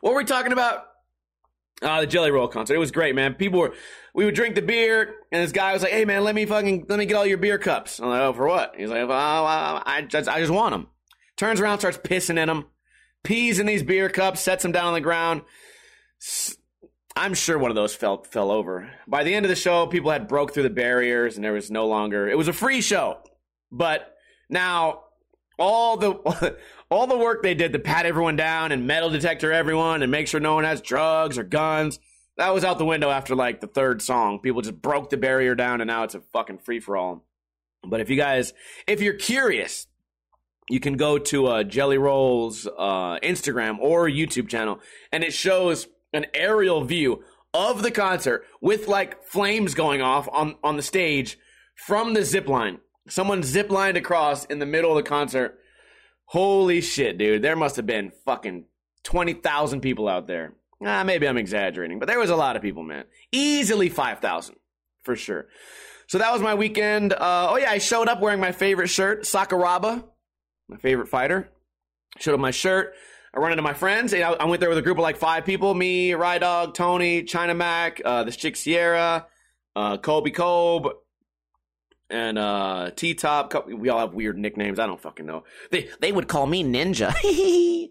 What 0.00 0.12
were 0.12 0.20
we 0.20 0.24
talking 0.24 0.52
about? 0.52 0.84
Ah, 1.82 1.96
uh, 1.96 2.00
the 2.02 2.06
Jelly 2.06 2.30
Roll 2.30 2.46
concert. 2.46 2.76
It 2.76 2.78
was 2.78 2.92
great, 2.92 3.16
man. 3.16 3.34
People 3.34 3.58
were, 3.58 3.74
we 4.14 4.24
would 4.24 4.36
drink 4.36 4.54
the 4.54 4.62
beer, 4.62 5.16
and 5.32 5.42
this 5.42 5.50
guy 5.50 5.72
was 5.72 5.82
like, 5.82 5.90
"Hey, 5.90 6.04
man, 6.04 6.22
let 6.22 6.36
me 6.36 6.46
fucking, 6.46 6.86
let 6.88 7.00
me 7.00 7.06
get 7.06 7.16
all 7.16 7.26
your 7.26 7.38
beer 7.38 7.58
cups." 7.58 7.98
I'm 7.98 8.10
like, 8.10 8.20
"Oh, 8.20 8.32
for 8.32 8.46
what?" 8.46 8.74
He's 8.76 8.90
like, 8.90 9.02
"Oh, 9.02 9.10
I 9.10 10.06
just, 10.08 10.28
I 10.28 10.38
just 10.38 10.52
want 10.52 10.70
them." 10.70 10.86
Turns 11.36 11.60
around, 11.60 11.80
starts 11.80 11.98
pissing 11.98 12.38
in 12.38 12.46
them, 12.46 12.66
pees 13.24 13.58
in 13.58 13.66
these 13.66 13.82
beer 13.82 14.08
cups, 14.08 14.40
sets 14.40 14.62
them 14.62 14.70
down 14.70 14.86
on 14.86 14.94
the 14.94 15.00
ground. 15.00 15.42
I'm 17.16 17.34
sure 17.34 17.58
one 17.58 17.70
of 17.70 17.76
those 17.76 17.94
fell 17.94 18.24
fell 18.24 18.50
over. 18.50 18.90
By 19.06 19.22
the 19.22 19.34
end 19.34 19.44
of 19.44 19.50
the 19.50 19.56
show, 19.56 19.86
people 19.86 20.10
had 20.10 20.26
broke 20.26 20.52
through 20.52 20.64
the 20.64 20.70
barriers 20.70 21.36
and 21.36 21.44
there 21.44 21.52
was 21.52 21.70
no 21.70 21.86
longer 21.86 22.28
it 22.28 22.36
was 22.36 22.48
a 22.48 22.52
free 22.52 22.80
show. 22.80 23.18
But 23.70 24.14
now 24.48 25.04
all 25.58 25.96
the 25.96 26.56
all 26.90 27.06
the 27.06 27.16
work 27.16 27.42
they 27.42 27.54
did 27.54 27.72
to 27.72 27.78
pat 27.78 28.06
everyone 28.06 28.36
down 28.36 28.72
and 28.72 28.86
metal 28.86 29.10
detector 29.10 29.52
everyone 29.52 30.02
and 30.02 30.10
make 30.10 30.26
sure 30.26 30.40
no 30.40 30.54
one 30.54 30.64
has 30.64 30.80
drugs 30.80 31.38
or 31.38 31.44
guns, 31.44 32.00
that 32.36 32.52
was 32.52 32.64
out 32.64 32.78
the 32.78 32.84
window 32.84 33.10
after 33.10 33.36
like 33.36 33.60
the 33.60 33.68
third 33.68 34.02
song. 34.02 34.40
People 34.40 34.62
just 34.62 34.82
broke 34.82 35.10
the 35.10 35.16
barrier 35.16 35.54
down 35.54 35.80
and 35.80 35.88
now 35.88 36.02
it's 36.02 36.16
a 36.16 36.20
fucking 36.32 36.58
free 36.58 36.80
for 36.80 36.96
all. 36.96 37.24
But 37.86 38.00
if 38.00 38.10
you 38.10 38.16
guys 38.16 38.52
if 38.88 39.00
you're 39.00 39.14
curious, 39.14 39.86
you 40.68 40.80
can 40.80 40.96
go 40.96 41.18
to 41.18 41.46
uh, 41.46 41.62
Jelly 41.62 41.98
Roll's 41.98 42.66
uh, 42.66 43.20
Instagram 43.20 43.78
or 43.78 44.08
YouTube 44.08 44.48
channel 44.48 44.80
and 45.12 45.22
it 45.22 45.32
shows 45.32 45.86
an 46.14 46.26
aerial 46.34 46.84
view 46.84 47.22
of 47.52 47.82
the 47.82 47.90
concert 47.90 48.44
with 48.60 48.88
like 48.88 49.24
flames 49.24 49.74
going 49.74 50.02
off 50.02 50.28
on, 50.32 50.56
on 50.62 50.76
the 50.76 50.82
stage 50.82 51.38
from 51.74 52.14
the 52.14 52.24
zip 52.24 52.48
line. 52.48 52.78
Someone 53.08 53.42
zip 53.42 53.70
lined 53.70 53.96
across 53.96 54.44
in 54.46 54.58
the 54.58 54.66
middle 54.66 54.90
of 54.90 54.96
the 54.96 55.08
concert. 55.08 55.58
Holy 56.26 56.80
shit, 56.80 57.18
dude. 57.18 57.42
There 57.42 57.56
must 57.56 57.76
have 57.76 57.86
been 57.86 58.12
fucking 58.24 58.64
20,000 59.04 59.80
people 59.80 60.08
out 60.08 60.26
there. 60.26 60.54
Ah, 60.84 61.04
maybe 61.04 61.28
I'm 61.28 61.36
exaggerating, 61.36 61.98
but 61.98 62.08
there 62.08 62.18
was 62.18 62.30
a 62.30 62.36
lot 62.36 62.56
of 62.56 62.62
people, 62.62 62.82
man. 62.82 63.04
Easily 63.30 63.88
5,000 63.88 64.56
for 65.02 65.16
sure. 65.16 65.46
So 66.06 66.18
that 66.18 66.32
was 66.32 66.42
my 66.42 66.54
weekend. 66.54 67.12
Uh, 67.12 67.48
oh 67.50 67.56
yeah, 67.56 67.70
I 67.70 67.78
showed 67.78 68.08
up 68.08 68.20
wearing 68.20 68.40
my 68.40 68.52
favorite 68.52 68.88
shirt, 68.88 69.22
Sakuraba, 69.22 70.04
my 70.68 70.76
favorite 70.76 71.08
fighter. 71.08 71.50
Showed 72.18 72.34
up 72.34 72.40
my 72.40 72.50
shirt. 72.50 72.94
I 73.34 73.40
run 73.40 73.50
into 73.50 73.62
my 73.62 73.74
friends. 73.74 74.12
and 74.12 74.22
I 74.22 74.44
went 74.44 74.60
there 74.60 74.68
with 74.68 74.78
a 74.78 74.82
group 74.82 74.98
of 74.98 75.02
like 75.02 75.16
five 75.16 75.44
people: 75.44 75.74
me, 75.74 76.14
Rye 76.14 76.38
Dog, 76.38 76.74
Tony, 76.74 77.24
China 77.24 77.54
Mac, 77.54 78.00
uh, 78.04 78.24
this 78.24 78.36
chick 78.36 78.54
Sierra, 78.56 79.26
uh, 79.74 79.96
Kobe 79.98 80.30
Kobe, 80.30 80.90
and 82.10 82.38
uh, 82.38 82.90
T 82.94 83.14
Top. 83.14 83.66
We 83.66 83.88
all 83.88 83.98
have 83.98 84.14
weird 84.14 84.38
nicknames. 84.38 84.78
I 84.78 84.86
don't 84.86 85.00
fucking 85.00 85.26
know. 85.26 85.44
They 85.70 85.88
they 86.00 86.12
would 86.12 86.28
call 86.28 86.46
me 86.46 86.62
Ninja. 86.62 87.12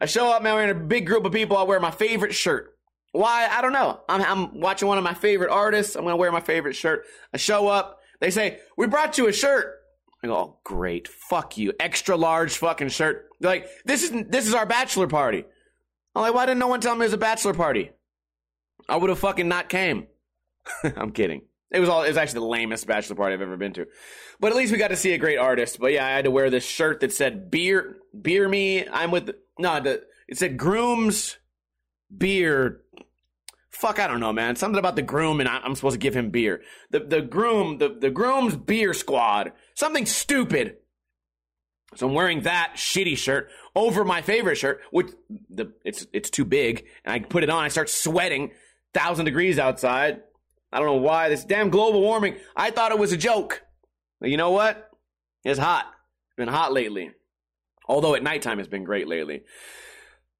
I 0.00 0.06
show 0.06 0.30
up, 0.32 0.42
man. 0.42 0.54
We're 0.54 0.64
in 0.64 0.70
a 0.70 0.74
big 0.74 1.06
group 1.06 1.24
of 1.24 1.32
people. 1.32 1.56
I 1.56 1.62
wear 1.62 1.78
my 1.78 1.90
favorite 1.90 2.34
shirt. 2.34 2.76
Why? 3.12 3.48
I 3.50 3.60
don't 3.60 3.72
know. 3.72 4.00
I'm, 4.08 4.22
I'm 4.22 4.60
watching 4.60 4.88
one 4.88 4.98
of 4.98 5.04
my 5.04 5.14
favorite 5.14 5.50
artists. 5.50 5.94
I'm 5.94 6.04
gonna 6.04 6.16
wear 6.16 6.32
my 6.32 6.40
favorite 6.40 6.74
shirt. 6.74 7.04
I 7.32 7.36
show 7.36 7.68
up. 7.68 8.00
They 8.20 8.30
say, 8.30 8.58
"We 8.76 8.86
brought 8.86 9.18
you 9.18 9.28
a 9.28 9.32
shirt." 9.32 9.79
I 10.22 10.26
go, 10.26 10.36
oh, 10.36 10.58
great. 10.64 11.08
Fuck 11.08 11.56
you. 11.56 11.72
Extra 11.80 12.16
large 12.16 12.58
fucking 12.58 12.88
shirt. 12.90 13.28
They're 13.40 13.50
like, 13.50 13.68
this 13.84 14.02
is 14.02 14.12
this 14.28 14.46
is 14.46 14.54
our 14.54 14.66
bachelor 14.66 15.06
party. 15.06 15.44
I'm 16.14 16.22
like, 16.22 16.34
why 16.34 16.46
didn't 16.46 16.58
no 16.58 16.66
one 16.68 16.80
tell 16.80 16.94
me 16.94 17.02
it 17.02 17.06
was 17.06 17.12
a 17.14 17.18
bachelor 17.18 17.54
party? 17.54 17.90
I 18.88 18.96
would 18.96 19.08
have 19.08 19.18
fucking 19.18 19.48
not 19.48 19.68
came. 19.68 20.08
I'm 20.96 21.12
kidding. 21.12 21.42
It 21.70 21.80
was 21.80 21.88
all 21.88 22.02
it 22.02 22.08
was 22.08 22.16
actually 22.16 22.40
the 22.40 22.46
lamest 22.46 22.86
bachelor 22.86 23.16
party 23.16 23.34
I've 23.34 23.40
ever 23.40 23.56
been 23.56 23.72
to. 23.74 23.86
But 24.40 24.50
at 24.50 24.56
least 24.56 24.72
we 24.72 24.78
got 24.78 24.88
to 24.88 24.96
see 24.96 25.12
a 25.12 25.18
great 25.18 25.38
artist. 25.38 25.78
But 25.78 25.92
yeah, 25.92 26.04
I 26.04 26.10
had 26.10 26.24
to 26.24 26.30
wear 26.30 26.50
this 26.50 26.64
shirt 26.64 27.00
that 27.00 27.12
said 27.12 27.50
beer 27.50 27.96
beer 28.20 28.48
me. 28.48 28.86
I'm 28.88 29.10
with 29.10 29.30
no, 29.58 29.80
the, 29.80 30.02
it 30.28 30.38
said 30.38 30.56
grooms 30.56 31.36
beer 32.14 32.80
fuck, 33.80 33.98
I 33.98 34.06
don't 34.06 34.20
know, 34.20 34.32
man. 34.32 34.56
Something 34.56 34.78
about 34.78 34.96
the 34.96 35.02
groom 35.02 35.40
and 35.40 35.48
I, 35.48 35.64
am 35.64 35.74
supposed 35.74 35.94
to 35.94 35.98
give 35.98 36.14
him 36.14 36.30
beer. 36.30 36.62
The 36.90 37.00
the 37.00 37.22
groom, 37.22 37.78
the 37.78 37.88
the 37.88 38.10
groom's 38.10 38.56
beer 38.56 38.92
squad. 38.94 39.52
Something 39.74 40.06
stupid. 40.06 40.76
So 41.96 42.06
I'm 42.06 42.14
wearing 42.14 42.42
that 42.42 42.74
shitty 42.76 43.16
shirt 43.16 43.48
over 43.74 44.04
my 44.04 44.22
favorite 44.22 44.56
shirt, 44.56 44.80
which 44.90 45.08
the 45.48 45.72
it's 45.84 46.06
it's 46.12 46.30
too 46.30 46.44
big, 46.44 46.86
and 47.04 47.12
I 47.12 47.18
put 47.20 47.42
it 47.42 47.50
on. 47.50 47.64
I 47.64 47.68
start 47.68 47.88
sweating, 47.88 48.52
thousand 48.92 49.24
degrees 49.24 49.58
outside. 49.58 50.20
I 50.72 50.78
don't 50.78 50.86
know 50.86 51.02
why 51.02 51.30
this 51.30 51.44
damn 51.44 51.70
global 51.70 52.00
warming. 52.00 52.36
I 52.54 52.70
thought 52.70 52.92
it 52.92 52.98
was 52.98 53.12
a 53.12 53.16
joke. 53.16 53.62
But 54.20 54.30
you 54.30 54.36
know 54.36 54.50
what? 54.50 54.90
It's 55.42 55.58
hot. 55.58 55.86
It's 56.26 56.36
been 56.36 56.48
hot 56.48 56.72
lately. 56.72 57.10
Although 57.88 58.14
at 58.14 58.22
nighttime 58.22 58.60
it's 58.60 58.68
been 58.68 58.84
great 58.84 59.08
lately. 59.08 59.42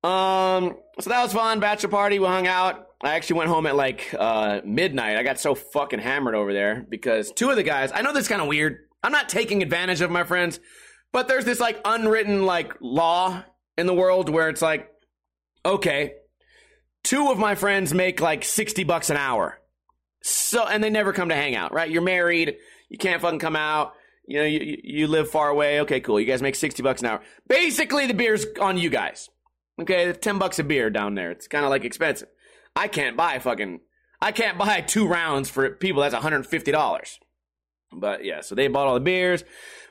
Um, 0.05 0.77
so 1.01 1.11
that 1.11 1.23
was 1.23 1.33
fun. 1.33 1.59
Bachelor 1.59 1.89
party. 1.89 2.19
We 2.21 2.27
hung 2.27 2.47
out. 2.47 2.90
I 3.03 3.15
actually 3.15 3.39
went 3.39 3.49
home 3.49 3.67
at 3.67 3.77
like 3.77 4.15
uh, 4.19 4.61
midnight. 4.65 5.17
I 5.17 5.23
got 5.23 5.39
so 5.39 5.55
fucking 5.55 6.01
hammered 6.01 6.35
over 6.35 6.53
there 6.53 6.87
because 6.89 7.33
two 7.33 7.51
of 7.51 7.57
the 7.57 7.63
guys. 7.63 7.91
I 7.95 8.03
know 8.03 8.13
this 8.13 8.29
kind 8.29 8.43
of 8.43 8.49
weird. 8.49 8.79
I'm 9.03 9.13
not 9.13 9.29
taking 9.29 9.63
advantage 9.63 10.03
of 10.03 10.11
my 10.11 10.25
friends, 10.25 10.61
but 11.13 11.27
there's 11.27 11.47
this 11.47 11.61
like 11.61 11.81
unwritten 11.85 12.45
like 12.45 12.75
law 12.81 13.43
in 13.79 13.87
the 13.87 13.95
world 13.95 14.29
where 14.29 14.51
it's 14.51 14.61
like, 14.61 14.91
okay, 15.65 16.13
two 17.03 17.31
of 17.31 17.39
my 17.39 17.55
friends 17.55 17.95
make 17.95 18.21
like 18.21 18.45
60 18.45 18.85
bucks 18.85 19.09
an 19.09 19.17
hour. 19.17 19.59
So, 20.23 20.67
and 20.67 20.85
they 20.85 20.91
never 20.91 21.15
come 21.15 21.31
to 21.31 21.35
hang 21.35 21.57
out, 21.57 21.73
right? 21.73 21.91
You're 21.91 22.03
married. 22.03 22.57
You 22.91 22.99
can't 22.99 23.23
fucking 23.23 23.39
come 23.39 23.57
out. 23.57 23.95
You 24.27 24.39
know, 24.39 24.45
you, 24.45 24.79
you 24.85 25.07
live 25.07 25.31
far 25.31 25.49
away. 25.49 25.81
Okay, 25.81 26.01
cool. 26.01 26.21
You 26.21 26.27
guys 26.27 26.43
make 26.43 26.55
60 26.55 26.83
bucks 26.83 27.01
an 27.01 27.09
hour. 27.09 27.21
Basically, 27.49 28.07
the 28.07 28.15
beer's 28.15 28.45
on 28.61 28.77
you 28.77 28.91
guys. 28.91 29.31
Okay, 29.81 30.13
10 30.13 30.39
bucks 30.39 30.59
a 30.59 30.65
beer 30.65 30.91
down 30.91 31.15
there. 31.15 31.31
It's 31.31 31.49
kind 31.49 31.65
of 31.65 31.71
like 31.71 31.85
expensive. 31.85 32.29
I 32.77 32.89
can't 32.89 33.17
buy 33.17 33.39
fucking, 33.39 33.81
I 34.21 34.33
can't 34.33 34.59
buy 34.59 34.81
two 34.81 35.07
rounds 35.07 35.51
for 35.51 35.69
people. 35.71 36.03
That's 36.03 36.15
$150. 36.15 37.19
But 37.93 38.25
yeah, 38.25 38.41
so 38.41 38.55
they 38.55 38.69
bought 38.69 38.87
all 38.87 38.95
the 38.95 39.01
beers. 39.01 39.45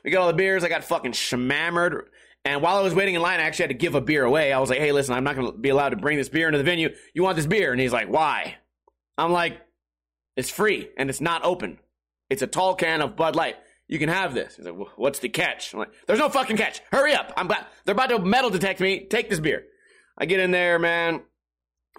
We 0.04 0.10
got 0.10 0.22
all 0.22 0.28
the 0.28 0.34
beers. 0.34 0.64
I 0.64 0.68
got 0.68 0.84
fucking 0.84 1.12
shammered. 1.12 2.08
And 2.44 2.62
while 2.62 2.78
I 2.78 2.80
was 2.80 2.94
waiting 2.94 3.14
in 3.14 3.20
line, 3.20 3.38
I 3.38 3.42
actually 3.42 3.64
had 3.64 3.70
to 3.70 3.74
give 3.74 3.94
a 3.94 4.00
beer 4.00 4.24
away. 4.24 4.52
I 4.52 4.58
was 4.58 4.70
like, 4.70 4.78
hey, 4.78 4.92
listen, 4.92 5.14
I'm 5.14 5.24
not 5.24 5.36
going 5.36 5.52
to 5.52 5.58
be 5.58 5.68
allowed 5.68 5.90
to 5.90 5.96
bring 5.96 6.16
this 6.16 6.30
beer 6.30 6.46
into 6.46 6.58
the 6.58 6.64
venue. 6.64 6.88
You 7.12 7.22
want 7.22 7.36
this 7.36 7.46
beer? 7.46 7.72
And 7.72 7.80
he's 7.80 7.92
like, 7.92 8.08
why? 8.08 8.56
I'm 9.18 9.32
like, 9.32 9.60
it's 10.36 10.48
free 10.48 10.88
and 10.96 11.10
it's 11.10 11.20
not 11.20 11.44
open. 11.44 11.78
It's 12.30 12.40
a 12.40 12.46
tall 12.46 12.74
can 12.74 13.02
of 13.02 13.16
Bud 13.16 13.36
Light. 13.36 13.56
You 13.88 13.98
can 13.98 14.08
have 14.08 14.32
this. 14.32 14.56
He's 14.56 14.64
like, 14.64 14.76
what's 14.96 15.18
the 15.18 15.28
catch? 15.28 15.74
I'm 15.74 15.80
like, 15.80 15.92
there's 16.06 16.18
no 16.18 16.30
fucking 16.30 16.56
catch. 16.56 16.80
Hurry 16.92 17.12
up. 17.12 17.32
I'm 17.36 17.46
about, 17.46 17.66
they're 17.84 17.92
about 17.92 18.08
to 18.10 18.20
metal 18.20 18.48
detect 18.48 18.80
me. 18.80 19.04
Take 19.04 19.28
this 19.28 19.40
beer. 19.40 19.64
I 20.16 20.24
get 20.24 20.40
in 20.40 20.50
there, 20.50 20.78
man. 20.78 21.22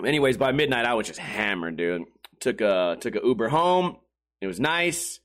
Anyways, 0.05 0.37
by 0.37 0.51
midnight, 0.51 0.85
I 0.85 0.93
was 0.93 1.07
just 1.07 1.19
hammered, 1.19 1.77
dude. 1.77 2.03
Took 2.39 2.61
a 2.61 2.97
took 2.99 3.15
a 3.15 3.21
Uber 3.23 3.49
home. 3.49 3.97
It 4.41 4.47
was 4.47 4.59
nice. 4.59 5.19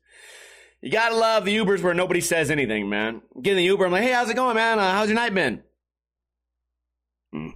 You 0.83 0.91
gotta 0.91 1.17
love 1.17 1.45
the 1.45 1.57
Ubers 1.57 1.83
where 1.83 1.95
nobody 1.95 2.21
says 2.21 2.51
anything, 2.51 2.89
man. 2.89 3.23
Get 3.41 3.53
in 3.53 3.57
the 3.57 3.65
Uber, 3.65 3.87
I'm 3.87 3.93
like, 3.93 4.03
hey, 4.03 4.13
how's 4.13 4.29
it 4.29 4.37
going, 4.37 4.57
man? 4.57 4.79
Uh, 4.79 4.93
how's 4.93 5.09
your 5.09 5.17
night 5.17 5.35
been? 5.35 5.63
Mm, 7.35 7.55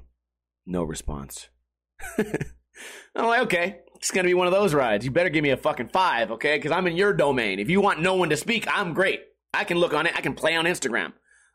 no 0.66 0.82
response. 0.82 1.48
I'm 2.18 3.26
like, 3.26 3.42
okay, 3.42 3.80
it's 3.96 4.10
gonna 4.10 4.28
be 4.28 4.34
one 4.34 4.46
of 4.46 4.52
those 4.52 4.72
rides. 4.72 5.04
You 5.04 5.10
better 5.10 5.28
give 5.28 5.42
me 5.42 5.50
a 5.50 5.56
fucking 5.56 5.88
five, 5.88 6.30
okay? 6.32 6.56
Because 6.56 6.72
I'm 6.72 6.86
in 6.86 6.96
your 6.96 7.12
domain. 7.12 7.58
If 7.60 7.68
you 7.68 7.80
want 7.80 8.00
no 8.00 8.14
one 8.14 8.30
to 8.30 8.36
speak, 8.36 8.66
I'm 8.68 8.94
great. 8.94 9.20
I 9.52 9.64
can 9.64 9.76
look 9.76 9.92
on 9.92 10.06
it. 10.06 10.16
I 10.16 10.22
can 10.22 10.34
play 10.34 10.56
on 10.56 10.64
Instagram. 10.64 11.12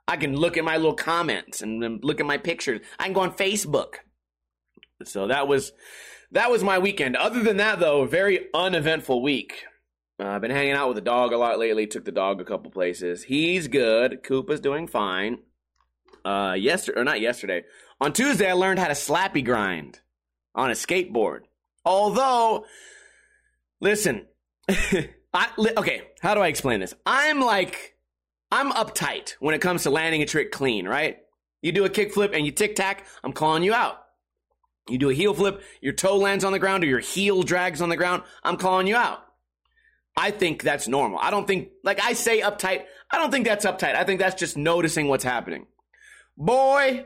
I 0.08 0.18
can 0.18 0.36
look 0.36 0.58
at 0.58 0.64
my 0.64 0.78
little 0.78 0.94
comments 0.94 1.62
and 1.62 2.04
look 2.04 2.20
at 2.20 2.26
my 2.26 2.38
pictures. 2.38 2.82
I 3.00 3.06
can 3.06 3.14
go 3.14 3.22
on 3.22 3.34
Facebook. 3.34 3.96
So 5.04 5.28
that 5.28 5.48
was 5.48 5.74
that 6.32 6.50
was 6.50 6.64
my 6.64 6.80
weekend. 6.80 7.16
Other 7.16 7.44
than 7.44 7.58
that, 7.58 7.80
though, 7.80 8.06
very 8.06 8.48
uneventful 8.54 9.22
week. 9.22 9.66
Uh, 10.20 10.28
I've 10.28 10.42
been 10.42 10.52
hanging 10.52 10.74
out 10.74 10.88
with 10.88 10.96
the 10.96 11.02
dog 11.02 11.34
a 11.34 11.38
lot 11.38 11.60
lately. 11.60 11.88
Took 11.88 12.06
the 12.06 12.12
dog 12.12 12.40
a 12.40 12.46
couple 12.46 12.72
places. 12.72 13.24
He's 13.24 13.68
good. 13.68 14.24
Koopa's 14.24 14.62
doing 14.62 14.88
fine. 14.88 15.40
Uh, 16.24 16.56
yesterday 16.58 17.00
or 17.00 17.04
not 17.04 17.22
yesterday 17.22 17.64
on 18.02 18.14
Tuesday, 18.14 18.50
I 18.50 18.54
learned 18.54 18.80
how 18.80 18.88
to 18.88 18.94
slappy 18.94 19.44
grind 19.44 20.00
on 20.56 20.70
a 20.72 20.74
skateboard. 20.74 21.42
Although, 21.84 22.66
listen, 23.80 24.26
I 24.70 25.50
okay. 25.78 26.02
How 26.22 26.34
do 26.34 26.42
I 26.42 26.48
explain 26.48 26.80
this? 26.80 26.94
I'm 27.06 27.42
like 27.42 27.96
I'm 28.52 28.72
uptight 28.72 29.36
when 29.40 29.54
it 29.54 29.62
comes 29.62 29.84
to 29.84 29.90
landing 29.90 30.22
a 30.22 30.26
trick 30.26 30.52
clean, 30.52 30.88
right? 30.88 31.18
You 31.62 31.72
do 31.72 31.86
a 31.86 31.90
kickflip 31.90 32.36
and 32.36 32.46
you 32.46 32.52
tic 32.52 32.76
tac, 32.76 33.06
I'm 33.24 33.34
calling 33.34 33.64
you 33.64 33.74
out. 33.74 34.05
You 34.88 34.98
do 34.98 35.10
a 35.10 35.14
heel 35.14 35.34
flip, 35.34 35.64
your 35.82 35.94
toe 35.94 36.18
lands 36.18 36.44
on 36.44 36.52
the 36.52 36.60
ground 36.60 36.84
or 36.84 36.88
your 36.88 37.00
heel 37.00 37.44
drags 37.44 37.82
on 37.82 37.90
the 37.90 37.98
ground, 37.98 38.24
I'm 38.44 38.58
calling 38.58 38.88
you 38.88 38.96
out. 38.96 39.20
I 40.18 40.32
think 40.32 40.64
that's 40.64 40.88
normal. 40.88 41.20
I 41.20 41.32
don't 41.32 41.48
think, 41.48 41.70
like 41.84 42.02
I 42.02 42.14
say 42.14 42.42
uptight, 42.42 42.84
I 43.12 43.18
don't 43.18 43.32
think 43.32 43.46
that's 43.46 43.66
uptight. 43.66 43.96
I 43.96 44.04
think 44.04 44.20
that's 44.20 44.36
just 44.36 44.56
noticing 44.56 45.08
what's 45.08 45.24
happening. 45.24 45.66
Boy, 46.38 47.06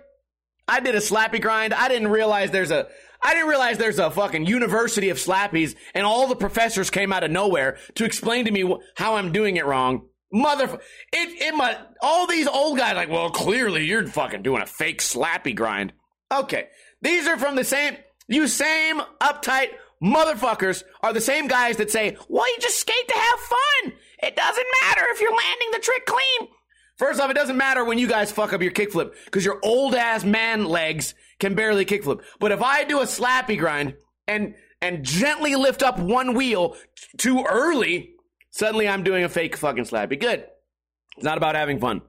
I 0.67 0.79
did 0.79 0.95
a 0.95 0.99
slappy 0.99 1.41
grind. 1.41 1.73
I 1.73 1.87
didn't 1.87 2.09
realize 2.09 2.51
there's 2.51 2.71
a, 2.71 2.87
I 3.21 3.33
didn't 3.33 3.49
realize 3.49 3.77
there's 3.77 3.99
a 3.99 4.11
fucking 4.11 4.45
university 4.45 5.09
of 5.09 5.17
slappies 5.17 5.75
and 5.93 6.05
all 6.05 6.27
the 6.27 6.35
professors 6.35 6.89
came 6.89 7.11
out 7.11 7.23
of 7.23 7.31
nowhere 7.31 7.77
to 7.95 8.05
explain 8.05 8.45
to 8.45 8.51
me 8.51 8.75
how 8.95 9.15
I'm 9.15 9.31
doing 9.31 9.57
it 9.57 9.65
wrong. 9.65 10.07
Mother, 10.31 10.79
it, 11.11 11.41
it 11.41 11.55
my, 11.55 11.77
all 12.01 12.27
these 12.27 12.47
old 12.47 12.77
guys 12.77 12.95
like, 12.95 13.09
well, 13.09 13.31
clearly 13.31 13.85
you're 13.85 14.05
fucking 14.05 14.43
doing 14.43 14.61
a 14.61 14.67
fake 14.67 14.99
slappy 14.99 15.55
grind. 15.55 15.93
Okay. 16.31 16.67
These 17.01 17.27
are 17.27 17.37
from 17.37 17.55
the 17.55 17.63
same, 17.63 17.97
you 18.27 18.47
same 18.47 19.01
uptight 19.21 19.69
motherfuckers 20.01 20.83
are 21.01 21.13
the 21.13 21.21
same 21.21 21.47
guys 21.47 21.77
that 21.77 21.91
say, 21.91 22.17
well, 22.27 22.47
you 22.47 22.57
just 22.59 22.79
skate 22.79 23.07
to 23.07 23.15
have 23.17 23.39
fun. 23.39 23.93
It 24.23 24.35
doesn't 24.35 24.67
matter 24.83 25.03
if 25.09 25.21
you're 25.21 25.31
landing 25.35 25.69
the 25.71 25.79
trick 25.79 26.05
clean. 26.05 26.49
First 26.97 27.21
off, 27.21 27.31
it 27.31 27.35
doesn't 27.35 27.57
matter 27.57 27.85
when 27.85 27.97
you 27.97 28.07
guys 28.07 28.31
fuck 28.31 28.51
up 28.51 28.61
your 28.61 28.73
kickflip 28.73 29.13
because 29.25 29.45
your 29.45 29.59
old 29.63 29.95
ass 29.95 30.23
man 30.25 30.65
legs 30.65 31.15
can 31.39 31.55
barely 31.55 31.85
kickflip. 31.85 32.21
But 32.39 32.51
if 32.51 32.61
I 32.61 32.83
do 32.83 32.99
a 32.99 33.05
slappy 33.05 33.57
grind 33.57 33.95
and, 34.27 34.55
and 34.81 35.05
gently 35.05 35.55
lift 35.55 35.81
up 35.81 35.97
one 35.97 36.33
wheel 36.33 36.75
too 37.17 37.45
early, 37.49 38.15
Suddenly 38.51 38.87
I'm 38.87 39.03
doing 39.03 39.23
a 39.23 39.29
fake 39.29 39.55
fucking 39.55 39.85
slappy. 39.85 40.19
Good. 40.19 40.45
It's 41.15 41.23
not 41.23 41.37
about 41.37 41.55
having 41.55 41.79
fun. 41.79 42.01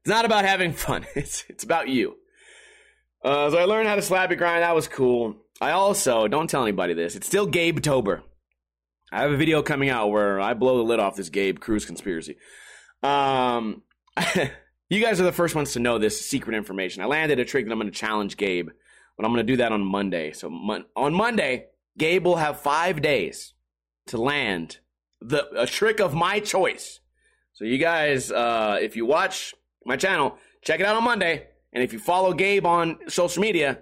It's 0.00 0.08
not 0.08 0.24
about 0.24 0.44
having 0.44 0.72
fun. 0.72 1.06
It's, 1.14 1.44
it's 1.48 1.64
about 1.64 1.88
you. 1.88 2.16
Uh, 3.24 3.50
so 3.50 3.56
I 3.56 3.64
learned 3.64 3.88
how 3.88 3.94
to 3.94 4.02
slappy 4.02 4.36
grind. 4.36 4.62
That 4.62 4.74
was 4.74 4.86
cool. 4.86 5.36
I 5.60 5.70
also, 5.70 6.28
don't 6.28 6.50
tell 6.50 6.62
anybody 6.62 6.92
this, 6.92 7.16
it's 7.16 7.26
still 7.26 7.46
Gabe 7.46 7.80
Tober. 7.80 8.22
I 9.10 9.22
have 9.22 9.30
a 9.30 9.36
video 9.36 9.62
coming 9.62 9.88
out 9.88 10.10
where 10.10 10.40
I 10.40 10.54
blow 10.54 10.76
the 10.76 10.82
lid 10.82 11.00
off 11.00 11.16
this 11.16 11.30
Gabe 11.30 11.58
Cruz 11.58 11.86
conspiracy. 11.86 12.36
Um, 13.02 13.82
you 14.90 15.00
guys 15.00 15.20
are 15.20 15.24
the 15.24 15.32
first 15.32 15.54
ones 15.54 15.72
to 15.72 15.78
know 15.78 15.98
this 15.98 16.20
secret 16.20 16.56
information. 16.56 17.02
I 17.02 17.06
landed 17.06 17.38
a 17.38 17.44
trick 17.44 17.64
that 17.64 17.72
I'm 17.72 17.78
going 17.78 17.90
to 17.90 17.98
challenge 17.98 18.36
Gabe, 18.36 18.68
but 19.16 19.24
I'm 19.24 19.32
going 19.32 19.46
to 19.46 19.52
do 19.52 19.56
that 19.58 19.72
on 19.72 19.82
Monday. 19.82 20.32
So 20.32 20.50
mon- 20.50 20.86
on 20.96 21.14
Monday, 21.14 21.66
Gabe 21.96 22.24
will 22.24 22.36
have 22.36 22.60
five 22.60 23.00
days 23.00 23.54
to 24.08 24.18
land 24.18 24.78
the 25.20 25.48
a 25.58 25.66
trick 25.66 26.00
of 26.00 26.12
my 26.12 26.40
choice. 26.40 27.00
So 27.54 27.64
you 27.64 27.78
guys, 27.78 28.30
uh, 28.30 28.78
if 28.82 28.96
you 28.96 29.06
watch 29.06 29.54
my 29.86 29.96
channel, 29.96 30.36
check 30.62 30.80
it 30.80 30.86
out 30.86 30.96
on 30.96 31.04
Monday. 31.04 31.46
And 31.74 31.82
if 31.82 31.92
you 31.92 31.98
follow 31.98 32.32
Gabe 32.32 32.64
on 32.64 32.98
social 33.08 33.42
media, 33.42 33.80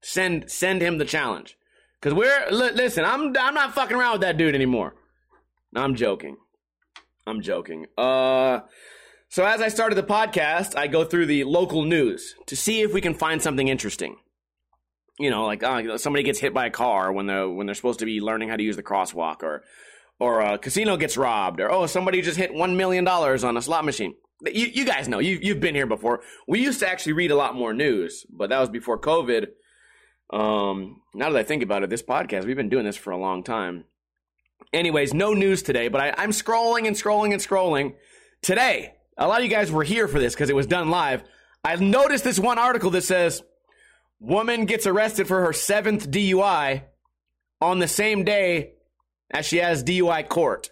send 0.00 0.50
send 0.50 0.80
him 0.82 0.98
the 0.98 1.04
challenge. 1.04 1.56
Cause 2.00 2.14
we're 2.14 2.50
li- 2.50 2.72
listen, 2.72 3.04
I'm 3.04 3.36
I'm 3.38 3.54
not 3.54 3.74
fucking 3.74 3.96
around 3.96 4.12
with 4.12 4.20
that 4.22 4.36
dude 4.36 4.54
anymore. 4.54 4.94
I'm 5.76 5.94
joking. 5.94 6.36
I'm 7.26 7.40
joking. 7.40 7.86
Uh, 7.96 8.60
so 9.28 9.44
as 9.44 9.60
I 9.60 9.68
started 9.68 9.96
the 9.96 10.02
podcast, 10.02 10.76
I 10.76 10.86
go 10.86 11.04
through 11.04 11.26
the 11.26 11.44
local 11.44 11.84
news 11.84 12.34
to 12.46 12.56
see 12.56 12.82
if 12.82 12.92
we 12.92 13.00
can 13.00 13.14
find 13.14 13.42
something 13.42 13.68
interesting. 13.68 14.16
You 15.18 15.30
know, 15.30 15.44
like 15.46 15.62
uh, 15.62 15.96
somebody 15.96 16.22
gets 16.24 16.40
hit 16.40 16.52
by 16.52 16.66
a 16.66 16.70
car 16.70 17.12
when 17.12 17.26
they're 17.26 17.48
when 17.48 17.66
they're 17.66 17.74
supposed 17.74 18.00
to 18.00 18.06
be 18.06 18.20
learning 18.20 18.48
how 18.48 18.56
to 18.56 18.62
use 18.62 18.76
the 18.76 18.82
crosswalk, 18.82 19.42
or 19.42 19.62
or 20.18 20.40
a 20.40 20.58
casino 20.58 20.96
gets 20.96 21.16
robbed, 21.16 21.60
or 21.60 21.70
oh, 21.70 21.86
somebody 21.86 22.22
just 22.22 22.38
hit 22.38 22.52
$1 22.52 22.76
million 22.76 23.06
on 23.06 23.56
a 23.56 23.62
slot 23.62 23.84
machine. 23.84 24.14
You, 24.42 24.66
you 24.66 24.84
guys 24.84 25.08
know, 25.08 25.20
you, 25.20 25.38
you've 25.40 25.60
been 25.60 25.74
here 25.74 25.86
before. 25.86 26.20
We 26.46 26.60
used 26.60 26.80
to 26.80 26.88
actually 26.88 27.12
read 27.12 27.30
a 27.30 27.36
lot 27.36 27.54
more 27.54 27.72
news, 27.72 28.26
but 28.28 28.50
that 28.50 28.60
was 28.60 28.68
before 28.68 29.00
COVID. 29.00 29.48
Um, 30.32 31.02
now 31.14 31.30
that 31.30 31.38
I 31.38 31.42
think 31.44 31.62
about 31.62 31.82
it, 31.82 31.90
this 31.90 32.02
podcast, 32.02 32.44
we've 32.44 32.56
been 32.56 32.68
doing 32.68 32.84
this 32.84 32.96
for 32.96 33.10
a 33.10 33.16
long 33.16 33.44
time. 33.44 33.84
Anyways, 34.72 35.14
no 35.14 35.34
news 35.34 35.62
today, 35.62 35.88
but 35.88 36.00
I, 36.00 36.14
I'm 36.16 36.30
scrolling 36.30 36.86
and 36.86 36.96
scrolling 36.96 37.32
and 37.32 37.40
scrolling. 37.40 37.94
Today, 38.42 38.94
a 39.16 39.28
lot 39.28 39.38
of 39.38 39.44
you 39.44 39.50
guys 39.50 39.70
were 39.70 39.84
here 39.84 40.08
for 40.08 40.18
this 40.18 40.34
because 40.34 40.50
it 40.50 40.56
was 40.56 40.66
done 40.66 40.90
live. 40.90 41.22
I 41.64 41.76
noticed 41.76 42.24
this 42.24 42.38
one 42.38 42.58
article 42.58 42.90
that 42.90 43.04
says, 43.04 43.42
woman 44.18 44.66
gets 44.66 44.86
arrested 44.86 45.28
for 45.28 45.44
her 45.46 45.52
seventh 45.52 46.10
DUI 46.10 46.84
on 47.60 47.78
the 47.78 47.88
same 47.88 48.24
day 48.24 48.72
as 49.30 49.46
she 49.46 49.58
has 49.58 49.84
DUI 49.84 50.28
court. 50.28 50.70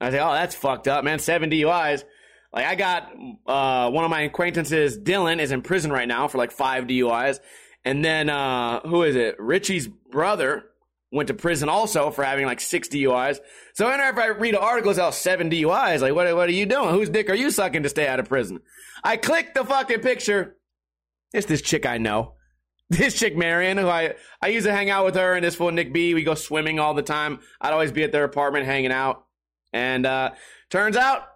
I 0.00 0.10
say, 0.10 0.18
oh, 0.18 0.32
that's 0.32 0.54
fucked 0.54 0.88
up, 0.88 1.04
man. 1.04 1.18
Seven 1.18 1.50
DUIs. 1.50 2.04
Like 2.52 2.66
I 2.66 2.74
got 2.74 3.12
uh, 3.46 3.90
one 3.90 4.04
of 4.04 4.10
my 4.10 4.22
acquaintances, 4.22 4.98
Dylan, 4.98 5.38
is 5.38 5.52
in 5.52 5.62
prison 5.62 5.92
right 5.92 6.08
now 6.08 6.26
for 6.28 6.38
like 6.38 6.50
five 6.50 6.84
DUIs, 6.84 7.38
and 7.84 8.04
then 8.04 8.28
uh, 8.28 8.80
who 8.80 9.02
is 9.02 9.16
it? 9.16 9.36
Richie's 9.38 9.86
brother 9.86 10.64
went 11.12 11.26
to 11.28 11.34
prison 11.34 11.68
also 11.68 12.10
for 12.10 12.24
having 12.24 12.46
like 12.46 12.60
six 12.60 12.88
DUIs. 12.88 13.38
So 13.74 13.90
whenever 13.90 14.20
I 14.20 14.26
read 14.26 14.54
an 14.54 14.60
article 14.60 14.92
about 14.92 15.14
seven 15.14 15.50
DUIs, 15.50 16.00
like, 16.00 16.14
what, 16.14 16.34
what 16.36 16.48
are 16.48 16.52
you 16.52 16.66
doing? 16.66 16.90
Whose 16.90 17.08
dick 17.08 17.28
are 17.30 17.34
you 17.34 17.50
sucking 17.50 17.82
to 17.82 17.88
stay 17.88 18.06
out 18.06 18.20
of 18.20 18.28
prison? 18.28 18.60
I 19.02 19.16
click 19.16 19.54
the 19.54 19.64
fucking 19.64 20.00
picture. 20.00 20.56
It's 21.32 21.46
this 21.46 21.62
chick 21.62 21.86
I 21.86 21.98
know. 21.98 22.34
This 22.92 23.14
chick 23.14 23.36
Marion, 23.36 23.78
who 23.78 23.86
I, 23.86 24.14
I 24.42 24.48
used 24.48 24.66
to 24.66 24.72
hang 24.72 24.90
out 24.90 25.04
with 25.04 25.14
her 25.14 25.36
and 25.36 25.44
this 25.44 25.54
fool 25.54 25.70
Nick 25.70 25.92
B. 25.92 26.12
We 26.12 26.24
go 26.24 26.34
swimming 26.34 26.80
all 26.80 26.92
the 26.92 27.02
time. 27.04 27.38
I'd 27.60 27.72
always 27.72 27.92
be 27.92 28.02
at 28.02 28.10
their 28.10 28.24
apartment 28.24 28.66
hanging 28.66 28.90
out. 28.90 29.26
And, 29.72 30.04
uh, 30.04 30.32
turns 30.70 30.96
out 30.96 31.29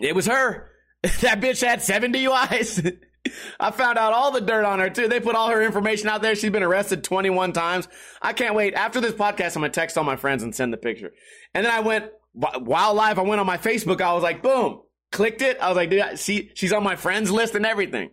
it 0.00 0.14
was 0.14 0.26
her. 0.26 0.70
that 1.02 1.40
bitch 1.40 1.64
had 1.64 1.82
seven 1.82 2.12
DUIs. 2.12 2.98
I 3.60 3.70
found 3.70 3.98
out 3.98 4.12
all 4.12 4.32
the 4.32 4.40
dirt 4.40 4.64
on 4.64 4.80
her 4.80 4.90
too. 4.90 5.08
They 5.08 5.20
put 5.20 5.34
all 5.34 5.48
her 5.50 5.62
information 5.62 6.08
out 6.08 6.22
there. 6.22 6.34
She's 6.34 6.50
been 6.50 6.62
arrested 6.62 7.04
21 7.04 7.52
times. 7.52 7.88
I 8.20 8.32
can't 8.32 8.54
wait. 8.54 8.74
After 8.74 9.00
this 9.00 9.12
podcast, 9.12 9.56
I'm 9.56 9.62
to 9.62 9.70
text 9.70 9.96
all 9.96 10.04
my 10.04 10.16
friends 10.16 10.42
and 10.42 10.54
send 10.54 10.72
the 10.72 10.76
picture. 10.76 11.12
And 11.54 11.64
then 11.64 11.72
I 11.72 11.80
went, 11.80 12.10
while 12.32 12.94
live, 12.94 13.18
I 13.18 13.22
went 13.22 13.40
on 13.40 13.46
my 13.46 13.58
Facebook. 13.58 14.00
I 14.00 14.12
was 14.12 14.22
like, 14.22 14.42
boom, 14.42 14.82
clicked 15.10 15.40
it. 15.40 15.58
I 15.58 15.68
was 15.68 15.76
like, 15.76 15.90
dude, 15.90 16.18
see, 16.18 16.50
she's 16.54 16.72
on 16.72 16.82
my 16.82 16.96
friends 16.96 17.30
list 17.30 17.54
and 17.54 17.64
everything. 17.64 18.10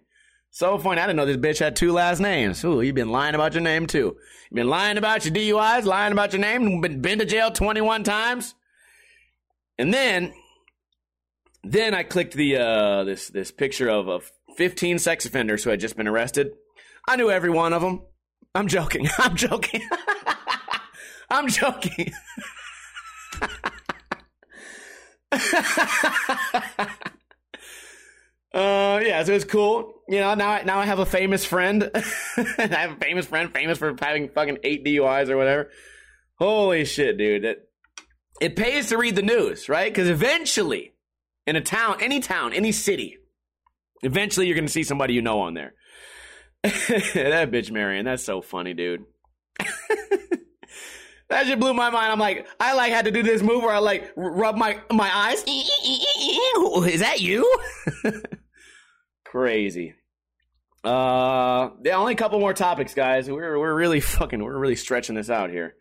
So 0.52 0.78
funny. 0.78 1.02
I 1.02 1.08
didn't 1.08 1.18
know 1.18 1.26
this 1.26 1.38
bitch 1.38 1.60
had 1.60 1.76
two 1.76 1.94
last 1.94 2.20
names. 2.20 2.64
Ooh, 2.64 2.82
you've 2.82 2.96
been 2.96 3.12
lying 3.12 3.36
about 3.36 3.54
your 3.54 3.64
name 3.64 3.88
too. 3.88 4.18
You've 4.50 4.56
been 4.56 4.70
lying 4.70 4.98
about 4.98 5.26
your 5.26 5.34
DUIs, 5.34 5.86
lying 5.86 6.12
about 6.12 6.34
your 6.34 6.42
name, 6.42 6.82
been, 6.82 7.02
been 7.02 7.20
to 7.20 7.26
jail 7.26 7.52
21 7.52 8.04
times. 8.04 8.54
And 9.78 9.94
then, 9.94 10.34
then 11.64 11.94
I 11.94 12.04
clicked 12.04 12.34
the, 12.34 12.58
uh, 12.58 13.04
this, 13.04 13.30
this 13.30 13.52
picture 13.52 13.90
of, 13.90 14.08
of 14.08 14.32
15 14.58 15.00
sex 15.00 15.26
offenders 15.26 15.64
who 15.64 15.70
had 15.70 15.80
just 15.80 15.96
been 15.96 16.08
arrested. 16.08 16.52
I 17.08 17.16
knew 17.16 17.30
every 17.30 17.50
one 17.50 17.74
of 17.74 17.82
them. 17.82 18.02
I'm 18.54 18.68
joking. 18.68 19.08
I'm 19.18 19.36
joking. 19.36 19.82
I'm 21.30 21.48
joking. 21.48 22.12
Uh, 28.54 29.00
yeah, 29.06 29.24
so 29.24 29.32
it's 29.32 29.46
cool. 29.46 29.94
You 30.10 30.20
know, 30.20 30.34
now 30.34 30.52
I, 30.52 30.64
now 30.64 30.80
I 30.80 30.86
have 30.86 31.00
a 31.00 31.06
famous 31.06 31.46
friend. 31.46 31.90
I 31.96 32.02
have 32.68 32.92
a 32.92 32.96
famous 32.96 33.26
friend, 33.26 33.52
famous 33.54 33.78
for 33.78 33.96
having 33.98 34.28
fucking 34.30 34.58
eight 34.64 34.86
DUIs 34.86 35.30
or 35.30 35.38
whatever. 35.38 35.70
Holy 36.38 36.84
shit, 36.84 37.18
dude! 37.18 37.46
It 37.46 37.70
it 38.42 38.56
pays 38.58 38.90
to 38.90 38.98
read 38.98 39.16
the 39.16 39.22
news, 39.22 39.70
right? 39.70 39.92
Because 39.92 40.10
eventually, 40.10 40.91
in 41.52 41.58
a 41.58 41.62
town, 41.62 41.98
any 42.00 42.22
town, 42.22 42.54
any 42.54 42.72
city, 42.72 43.18
eventually 44.04 44.48
you're 44.48 44.56
gonna 44.56 44.70
see 44.70 44.84
somebody 44.84 45.14
you 45.14 45.22
know 45.22 45.42
on 45.42 45.54
there. 45.54 45.74
that 46.64 47.52
bitch 47.52 47.72
Marion, 47.72 48.06
that's 48.06 48.24
so 48.24 48.42
funny, 48.42 48.74
dude. 48.74 49.04
that 49.60 51.46
just 51.46 51.60
blew 51.60 51.74
my 51.74 51.90
mind. 51.90 52.10
I'm 52.10 52.20
like, 52.20 52.48
I 52.58 52.74
like 52.74 52.94
had 52.94 53.04
to 53.04 53.12
do 53.12 53.22
this 53.22 53.42
move 53.42 53.64
where 53.64 53.74
I 53.74 53.80
like 53.80 54.14
rub 54.16 54.56
my 54.56 54.80
my 54.94 55.14
eyes. 55.14 55.44
Is 55.46 57.02
that 57.02 57.20
you? 57.20 57.54
Crazy. 59.26 59.94
Uh, 60.86 61.72
yeah, 61.84 61.98
only 61.98 62.14
a 62.14 62.16
couple 62.16 62.40
more 62.40 62.54
topics, 62.54 62.94
guys. 62.94 63.30
We're 63.30 63.60
we're 63.60 63.76
really 63.76 64.00
fucking 64.00 64.42
we're 64.42 64.58
really 64.58 64.78
stretching 64.78 65.16
this 65.16 65.30
out 65.30 65.50
here. 65.50 65.76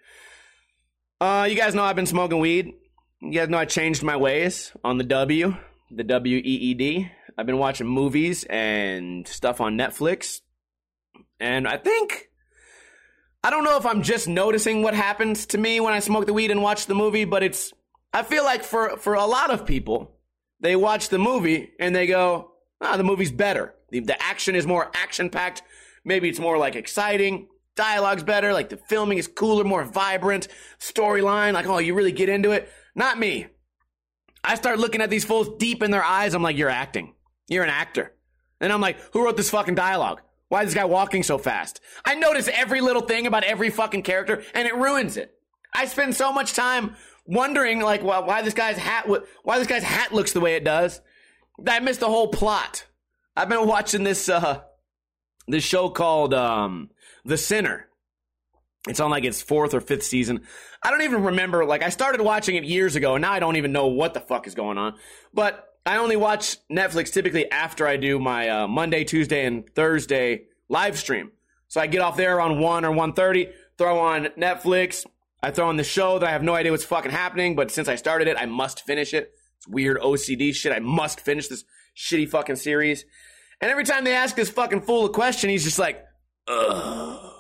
Uh, 1.21 1.47
you 1.49 1.55
guys 1.55 1.77
know 1.77 1.85
I've 1.85 1.95
been 1.95 2.07
smoking 2.07 2.41
weed. 2.41 2.75
Guys 3.23 3.51
know 3.51 3.59
I 3.59 3.67
changed 3.67 4.03
my 4.03 4.17
ways 4.17 4.73
on 4.83 4.97
the 4.97 5.05
W, 5.05 5.55
the 5.91 6.05
W 6.05 6.39
E 6.39 6.41
E 6.41 6.75
D. 6.75 7.13
I've 7.37 7.45
been 7.45 7.59
watching 7.59 7.87
movies 7.87 8.45
and 8.45 9.29
stuff 9.29 9.61
on 9.61 9.77
Netflix, 9.77 10.41
and 11.39 11.69
I 11.69 11.77
think 11.77 12.31
I 13.45 13.51
don't 13.51 13.63
know 13.63 13.77
if 13.77 13.85
I'm 13.85 14.03
just 14.03 14.27
noticing 14.27 14.83
what 14.83 14.95
happens 14.95 15.45
to 15.47 15.59
me 15.59 15.81
when 15.81 15.93
I 15.93 15.99
smoke 15.99 16.25
the 16.25 16.33
weed 16.33 16.51
and 16.51 16.63
watch 16.63 16.87
the 16.87 16.95
movie, 16.95 17.27
but 17.27 17.43
it's 17.43 17.75
I 18.11 18.23
feel 18.23 18.43
like 18.43 18.65
for 18.65 18.97
for 18.97 19.13
a 19.13 19.27
lot 19.27 19.51
of 19.51 19.67
people, 19.67 20.19
they 20.61 20.75
watch 20.75 21.11
the 21.11 21.19
movie 21.19 21.73
and 21.79 21.95
they 21.95 22.07
go, 22.07 22.53
ah, 22.81 22.97
the 22.97 23.05
movie's 23.05 23.31
better. 23.31 23.75
The, 23.91 24.01
the 24.01 24.21
action 24.23 24.55
is 24.55 24.67
more 24.67 24.91
action 24.95 25.29
packed. 25.29 25.63
Maybe 26.07 26.31
it's 26.31 26.41
more 26.41 26.57
like 26.57 26.75
exciting. 26.75 27.49
Dialogue's 27.77 28.23
better. 28.23 28.55
Like 28.55 28.71
the 28.71 28.79
filming 28.79 29.19
is 29.19 29.29
cooler, 29.29 29.63
more 29.63 29.85
vibrant. 29.85 30.49
Storyline, 30.79 31.53
like, 31.53 31.67
oh, 31.67 31.79
you 31.79 31.93
really 31.95 32.13
get 32.13 32.31
into 32.31 32.53
it. 32.53 32.71
Not 32.95 33.19
me. 33.19 33.47
I 34.43 34.55
start 34.55 34.79
looking 34.79 35.03
at 35.03 35.11
these 35.11 35.25
fools 35.25 35.51
deep 35.59 35.83
in 35.83 35.91
their 35.91 36.03
eyes. 36.03 36.35
I'm 36.35 36.43
like, 36.43 36.57
you're 36.57 36.71
acting. 36.71 37.15
You're 37.49 37.65
an 37.65 37.71
actor. 37.71 38.13
And 38.61 38.73
I'm 38.73 38.81
like, 38.81 38.99
who 39.13 39.25
wrote 39.25 39.37
this 39.37 39.51
fucking 39.51 39.75
dialogue? 39.75 40.23
Why 40.49 40.63
is 40.63 40.69
this 40.69 40.75
guy 40.75 40.85
walking 40.85 41.23
so 41.23 41.39
fast? 41.39 41.81
I 42.05 42.15
notice 42.17 42.49
every 42.53 42.81
little 42.81 43.03
thing 43.03 43.27
about 43.27 43.45
every 43.45 43.71
fucking 43.71 44.03
character 44.03 44.43
and 44.55 44.67
it 44.67 44.75
ruins 44.75 45.17
it. 45.17 45.35
I 45.75 45.87
spend 45.87 46.17
so 46.17 46.33
much 46.33 46.55
time 46.55 46.97
wondering 47.27 47.81
like 47.81 48.03
why, 48.03 48.19
why 48.19 48.43
this 48.43 48.55
guy's 48.55 48.77
hat 48.77 49.09
why 49.45 49.59
this 49.59 49.69
guy's 49.69 49.85
hat 49.85 50.13
looks 50.13 50.33
the 50.33 50.41
way 50.41 50.57
it 50.57 50.65
does 50.65 51.01
I 51.69 51.79
missed 51.81 52.01
the 52.01 52.09
whole 52.09 52.29
plot. 52.29 52.87
I've 53.37 53.49
been 53.49 53.69
watching 53.69 54.03
this 54.03 54.29
uh 54.29 54.63
this 55.47 55.63
show 55.65 55.89
called 55.91 56.35
um 56.35 56.91
The 57.25 57.37
Sinner. 57.37 57.90
It's 58.89 59.01
on 59.01 59.11
like 59.11 59.25
its 59.25 59.43
fourth 59.43 59.75
or 59.75 59.81
fifth 59.81 60.05
season. 60.05 60.43
I 60.83 60.91
don't 60.91 61.03
even 61.03 61.25
remember. 61.25 61.65
Like 61.65 61.83
I 61.83 61.91
started 61.91 62.23
watching 62.23 62.57
it 62.57 62.65
years 62.65 62.97
ago, 62.97 63.15
and 63.15 63.23
now 63.23 63.33
I 63.33 63.39
don't 63.39 63.57
even 63.57 63.73
know 63.73 63.89
what 63.89 64.15
the 64.15 64.21
fuck 64.21 64.47
is 64.47 64.55
going 64.55 64.79
on. 64.79 64.95
But 65.35 65.67
I 65.85 65.99
only 65.99 66.17
watch 66.17 66.57
Netflix 66.71 67.13
typically 67.13 67.51
after 67.51 67.87
I 67.87 67.97
do 67.97 68.19
my 68.19 68.49
uh, 68.49 68.69
Monday, 68.69 69.05
Tuesday, 69.05 69.45
and 69.45 69.69
Thursday 69.75 70.45
live 70.69 70.99
stream. 70.99 71.33
So 71.69 71.81
I 71.81 71.87
get 71.87 72.01
off 72.01 72.17
there 72.17 72.41
on 72.41 72.59
one 72.59 72.85
or 72.85 72.93
one 72.93 73.13
thirty, 73.13 73.51
throw 73.77 73.99
on 73.99 74.27
Netflix. 74.39 75.05
I 75.43 75.51
throw 75.51 75.69
on 75.69 75.77
the 75.77 75.85
show 75.85 76.19
that 76.19 76.29
I 76.29 76.33
have 76.33 76.43
no 76.43 76.55
idea 76.55 76.71
what's 76.71 76.85
fucking 76.85 77.11
happening, 77.11 77.57
but 77.57 77.71
since 77.71 77.89
I 77.89 77.97
started 77.97 78.29
it, 78.29 78.37
I 78.39 78.47
must 78.47 78.85
finish 78.85 79.15
it. 79.15 79.33
It's 79.57 79.69
weird 79.69 79.99
OCD 79.99 80.55
shit. 80.55 80.73
I 80.73 80.81
must 80.81 81.21
finish 81.21 81.49
this 81.49 81.65
shitty 81.97 82.29
fucking 82.29 82.57
series. 82.57 83.05
And 83.61 83.71
every 83.71 83.85
time 83.85 84.05
they 84.05 84.15
ask 84.15 84.37
this 84.37 84.51
fucking 84.51 84.83
fool 84.83 85.07
a 85.07 85.11
question, 85.11 85.51
he's 85.51 85.65
just 85.65 85.79
like, 85.79 86.03
uh, 86.49 87.31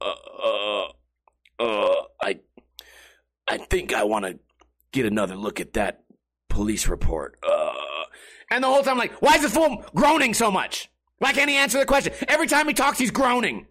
uh, 0.00 0.14
uh, 0.44 0.79
uh 1.60 1.94
I, 2.22 2.40
I 3.48 3.58
think 3.58 3.94
I 3.94 4.04
want 4.04 4.24
to 4.24 4.38
get 4.92 5.06
another 5.06 5.36
look 5.36 5.60
at 5.60 5.74
that 5.74 6.04
police 6.48 6.88
report. 6.88 7.38
Uh, 7.48 7.72
and 8.50 8.64
the 8.64 8.68
whole 8.68 8.82
time, 8.82 8.92
I'm 8.92 8.98
like, 8.98 9.22
why 9.22 9.36
is 9.36 9.42
this 9.42 9.54
fool 9.54 9.84
groaning 9.94 10.34
so 10.34 10.50
much? 10.50 10.90
Why 11.18 11.32
can't 11.32 11.48
he 11.48 11.56
answer 11.56 11.78
the 11.78 11.86
question? 11.86 12.12
Every 12.28 12.46
time 12.46 12.66
he 12.66 12.74
talks, 12.74 12.98
he's 12.98 13.10
groaning. 13.10 13.66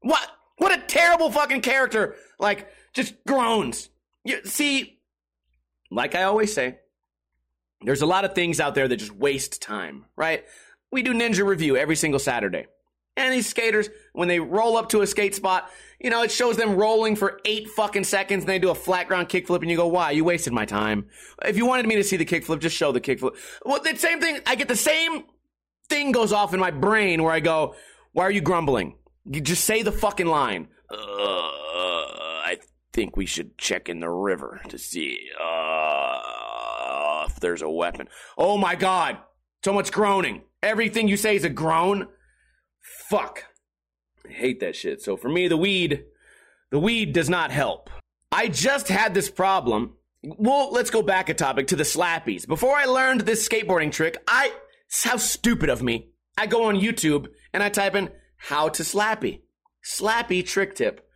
What? 0.00 0.26
What 0.58 0.76
a 0.76 0.82
terrible 0.86 1.30
fucking 1.30 1.62
character. 1.62 2.14
Like, 2.38 2.68
just 2.94 3.14
groans. 3.26 3.88
You 4.24 4.44
see, 4.44 5.00
like 5.90 6.14
I 6.14 6.22
always 6.24 6.54
say, 6.54 6.78
there's 7.82 8.02
a 8.02 8.06
lot 8.06 8.24
of 8.24 8.34
things 8.34 8.60
out 8.60 8.74
there 8.74 8.86
that 8.86 8.96
just 8.96 9.12
waste 9.12 9.60
time, 9.60 10.04
right? 10.16 10.44
We 10.92 11.02
do 11.02 11.12
Ninja 11.12 11.44
Review 11.44 11.76
every 11.76 11.96
single 11.96 12.20
Saturday. 12.20 12.66
And 13.16 13.32
these 13.32 13.46
skaters, 13.46 13.90
when 14.14 14.28
they 14.28 14.40
roll 14.40 14.76
up 14.76 14.88
to 14.90 15.02
a 15.02 15.06
skate 15.06 15.34
spot, 15.34 15.70
you 16.00 16.08
know, 16.08 16.22
it 16.22 16.30
shows 16.30 16.56
them 16.56 16.76
rolling 16.76 17.14
for 17.14 17.40
eight 17.44 17.68
fucking 17.68 18.04
seconds 18.04 18.44
and 18.44 18.48
they 18.48 18.58
do 18.58 18.70
a 18.70 18.74
flat 18.74 19.06
ground 19.06 19.28
kickflip 19.28 19.60
and 19.60 19.70
you 19.70 19.76
go, 19.76 19.86
why? 19.86 20.12
You 20.12 20.24
wasted 20.24 20.52
my 20.52 20.64
time. 20.64 21.06
If 21.44 21.56
you 21.56 21.66
wanted 21.66 21.86
me 21.86 21.96
to 21.96 22.04
see 22.04 22.16
the 22.16 22.24
kickflip, 22.24 22.60
just 22.60 22.76
show 22.76 22.90
the 22.90 23.00
kickflip. 23.00 23.36
Well, 23.64 23.80
the 23.82 23.96
same 23.96 24.20
thing, 24.20 24.40
I 24.46 24.54
get 24.54 24.68
the 24.68 24.76
same 24.76 25.24
thing 25.88 26.12
goes 26.12 26.32
off 26.32 26.54
in 26.54 26.60
my 26.60 26.70
brain 26.70 27.22
where 27.22 27.32
I 27.32 27.40
go, 27.40 27.74
why 28.12 28.24
are 28.24 28.30
you 28.30 28.40
grumbling? 28.40 28.96
You 29.26 29.40
just 29.40 29.64
say 29.64 29.82
the 29.82 29.92
fucking 29.92 30.26
line. 30.26 30.68
Uh, 30.90 30.96
I 30.96 32.58
think 32.92 33.16
we 33.16 33.26
should 33.26 33.58
check 33.58 33.88
in 33.90 34.00
the 34.00 34.10
river 34.10 34.60
to 34.68 34.78
see. 34.78 35.18
Uh, 35.38 37.26
if 37.28 37.40
there's 37.40 37.62
a 37.62 37.70
weapon. 37.70 38.08
Oh 38.38 38.56
my 38.56 38.74
god. 38.74 39.18
So 39.64 39.72
much 39.72 39.92
groaning. 39.92 40.42
Everything 40.62 41.08
you 41.08 41.16
say 41.16 41.36
is 41.36 41.44
a 41.44 41.50
groan. 41.50 42.08
Fuck. 42.82 43.44
I 44.28 44.32
hate 44.32 44.60
that 44.60 44.76
shit. 44.76 45.02
So 45.02 45.16
for 45.16 45.28
me, 45.28 45.48
the 45.48 45.56
weed, 45.56 46.04
the 46.70 46.78
weed 46.78 47.12
does 47.12 47.28
not 47.28 47.50
help. 47.50 47.90
I 48.30 48.48
just 48.48 48.88
had 48.88 49.14
this 49.14 49.30
problem. 49.30 49.94
Well, 50.22 50.72
let's 50.72 50.90
go 50.90 51.02
back 51.02 51.28
a 51.28 51.34
topic 51.34 51.68
to 51.68 51.76
the 51.76 51.82
slappies. 51.82 52.46
Before 52.46 52.76
I 52.76 52.84
learned 52.84 53.22
this 53.22 53.46
skateboarding 53.46 53.92
trick, 53.92 54.16
I, 54.26 54.52
how 55.02 55.16
stupid 55.16 55.68
of 55.68 55.82
me. 55.82 56.08
I 56.38 56.46
go 56.46 56.64
on 56.64 56.80
YouTube 56.80 57.28
and 57.52 57.62
I 57.62 57.68
type 57.68 57.94
in 57.94 58.10
how 58.36 58.68
to 58.70 58.82
slappy. 58.82 59.40
Slappy 59.84 60.46
trick 60.46 60.74
tip. 60.74 61.06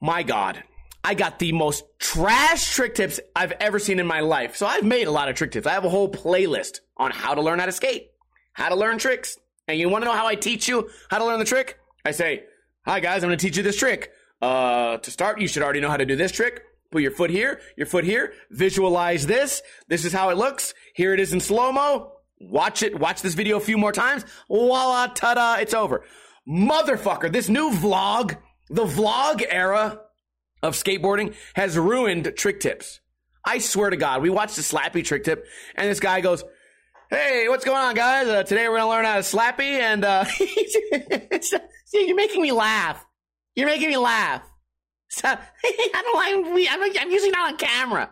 My 0.00 0.22
God. 0.22 0.62
I 1.04 1.14
got 1.14 1.38
the 1.38 1.52
most 1.52 1.84
trash 1.98 2.74
trick 2.74 2.94
tips 2.94 3.20
I've 3.34 3.52
ever 3.52 3.78
seen 3.78 4.00
in 4.00 4.06
my 4.06 4.20
life. 4.20 4.56
So 4.56 4.66
I've 4.66 4.84
made 4.84 5.06
a 5.06 5.12
lot 5.12 5.28
of 5.28 5.36
trick 5.36 5.52
tips. 5.52 5.66
I 5.66 5.72
have 5.72 5.84
a 5.84 5.90
whole 5.90 6.10
playlist 6.10 6.80
on 6.96 7.10
how 7.10 7.34
to 7.34 7.42
learn 7.42 7.58
how 7.58 7.66
to 7.66 7.72
skate, 7.72 8.10
how 8.52 8.68
to 8.68 8.74
learn 8.74 8.98
tricks. 8.98 9.38
And 9.68 9.78
you 9.78 9.88
want 9.90 10.02
to 10.02 10.06
know 10.06 10.16
how 10.16 10.26
I 10.26 10.34
teach 10.34 10.66
you 10.66 10.88
how 11.10 11.18
to 11.18 11.24
learn 11.26 11.38
the 11.38 11.44
trick? 11.44 11.78
I 12.04 12.10
say, 12.10 12.44
hi 12.84 13.00
guys, 13.00 13.22
I'm 13.22 13.28
going 13.28 13.38
to 13.38 13.46
teach 13.46 13.56
you 13.58 13.62
this 13.62 13.76
trick. 13.76 14.10
Uh, 14.40 14.96
to 14.96 15.10
start, 15.10 15.40
you 15.40 15.46
should 15.46 15.62
already 15.62 15.80
know 15.80 15.90
how 15.90 15.98
to 15.98 16.06
do 16.06 16.16
this 16.16 16.32
trick. 16.32 16.62
Put 16.90 17.02
your 17.02 17.10
foot 17.10 17.28
here, 17.28 17.60
your 17.76 17.86
foot 17.86 18.04
here, 18.04 18.32
visualize 18.50 19.26
this. 19.26 19.62
This 19.88 20.06
is 20.06 20.12
how 20.12 20.30
it 20.30 20.38
looks. 20.38 20.72
Here 20.94 21.12
it 21.12 21.20
is 21.20 21.34
in 21.34 21.40
slow-mo. 21.40 22.12
Watch 22.40 22.82
it, 22.82 22.98
watch 22.98 23.20
this 23.20 23.34
video 23.34 23.58
a 23.58 23.60
few 23.60 23.76
more 23.76 23.92
times. 23.92 24.24
Voila, 24.48 25.08
ta-da, 25.08 25.56
it's 25.56 25.74
over. 25.74 26.04
Motherfucker, 26.48 27.30
this 27.30 27.50
new 27.50 27.70
vlog, 27.70 28.38
the 28.70 28.84
vlog 28.84 29.44
era, 29.46 30.00
of 30.62 30.74
skateboarding 30.74 31.34
has 31.54 31.76
ruined 31.76 32.32
trick 32.36 32.60
tips. 32.60 33.00
I 33.44 33.58
swear 33.58 33.90
to 33.90 33.96
God, 33.96 34.22
we 34.22 34.30
watched 34.30 34.56
the 34.56 34.62
Slappy 34.62 35.04
trick 35.04 35.24
tip, 35.24 35.46
and 35.74 35.88
this 35.88 36.00
guy 36.00 36.20
goes, 36.20 36.42
"Hey, 37.10 37.48
what's 37.48 37.64
going 37.64 37.78
on, 37.78 37.94
guys? 37.94 38.28
Uh, 38.28 38.42
today 38.42 38.68
we're 38.68 38.78
gonna 38.78 38.90
learn 38.90 39.04
how 39.04 39.14
to 39.14 39.20
Slappy, 39.20 39.80
and 39.80 40.04
uh, 40.04 40.24
see, 41.84 42.06
you're 42.06 42.16
making 42.16 42.42
me 42.42 42.52
laugh. 42.52 43.04
You're 43.54 43.66
making 43.66 43.88
me 43.88 43.96
laugh. 43.96 44.42
So 45.08 45.26
I 45.28 45.38
don't 45.92 46.16
like. 46.16 46.68
I'm, 46.70 46.82
I'm 47.00 47.10
usually 47.10 47.30
not 47.30 47.52
on 47.52 47.58
camera. 47.58 48.10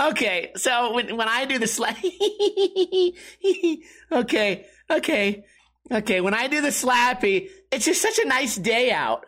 Okay, 0.00 0.52
so 0.56 0.94
when 0.94 1.16
when 1.16 1.28
I 1.28 1.44
do 1.44 1.58
the 1.58 1.66
slap, 1.66 1.96
okay, 4.12 4.66
okay, 4.90 5.44
okay. 5.90 6.20
When 6.20 6.34
I 6.34 6.46
do 6.46 6.60
the 6.60 6.68
slappy, 6.68 7.50
it's 7.70 7.84
just 7.84 8.00
such 8.00 8.18
a 8.18 8.26
nice 8.26 8.56
day 8.56 8.92
out. 8.92 9.26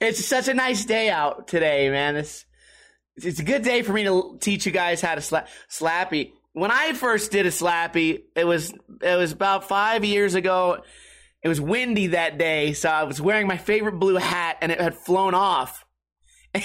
It's 0.00 0.24
such 0.24 0.48
a 0.48 0.54
nice 0.54 0.84
day 0.84 1.10
out 1.10 1.48
today, 1.48 1.90
man. 1.90 2.16
It's 2.16 2.44
it's 3.16 3.40
a 3.40 3.44
good 3.44 3.62
day 3.62 3.82
for 3.82 3.92
me 3.92 4.04
to 4.04 4.38
teach 4.40 4.64
you 4.64 4.72
guys 4.72 5.00
how 5.00 5.14
to 5.14 5.20
slap 5.20 5.48
slappy. 5.70 6.32
When 6.52 6.70
I 6.70 6.92
first 6.92 7.30
did 7.30 7.46
a 7.46 7.50
slappy, 7.50 8.22
it 8.34 8.44
was 8.44 8.72
it 9.02 9.16
was 9.16 9.32
about 9.32 9.68
five 9.68 10.04
years 10.04 10.34
ago. 10.34 10.82
It 11.42 11.48
was 11.48 11.60
windy 11.60 12.08
that 12.08 12.36
day, 12.36 12.72
so 12.72 12.88
I 12.88 13.04
was 13.04 13.20
wearing 13.20 13.46
my 13.46 13.58
favorite 13.58 13.98
blue 13.98 14.16
hat, 14.16 14.58
and 14.60 14.72
it 14.72 14.80
had 14.80 14.94
flown 14.94 15.34
off. 15.34 15.84
Why 16.52 16.60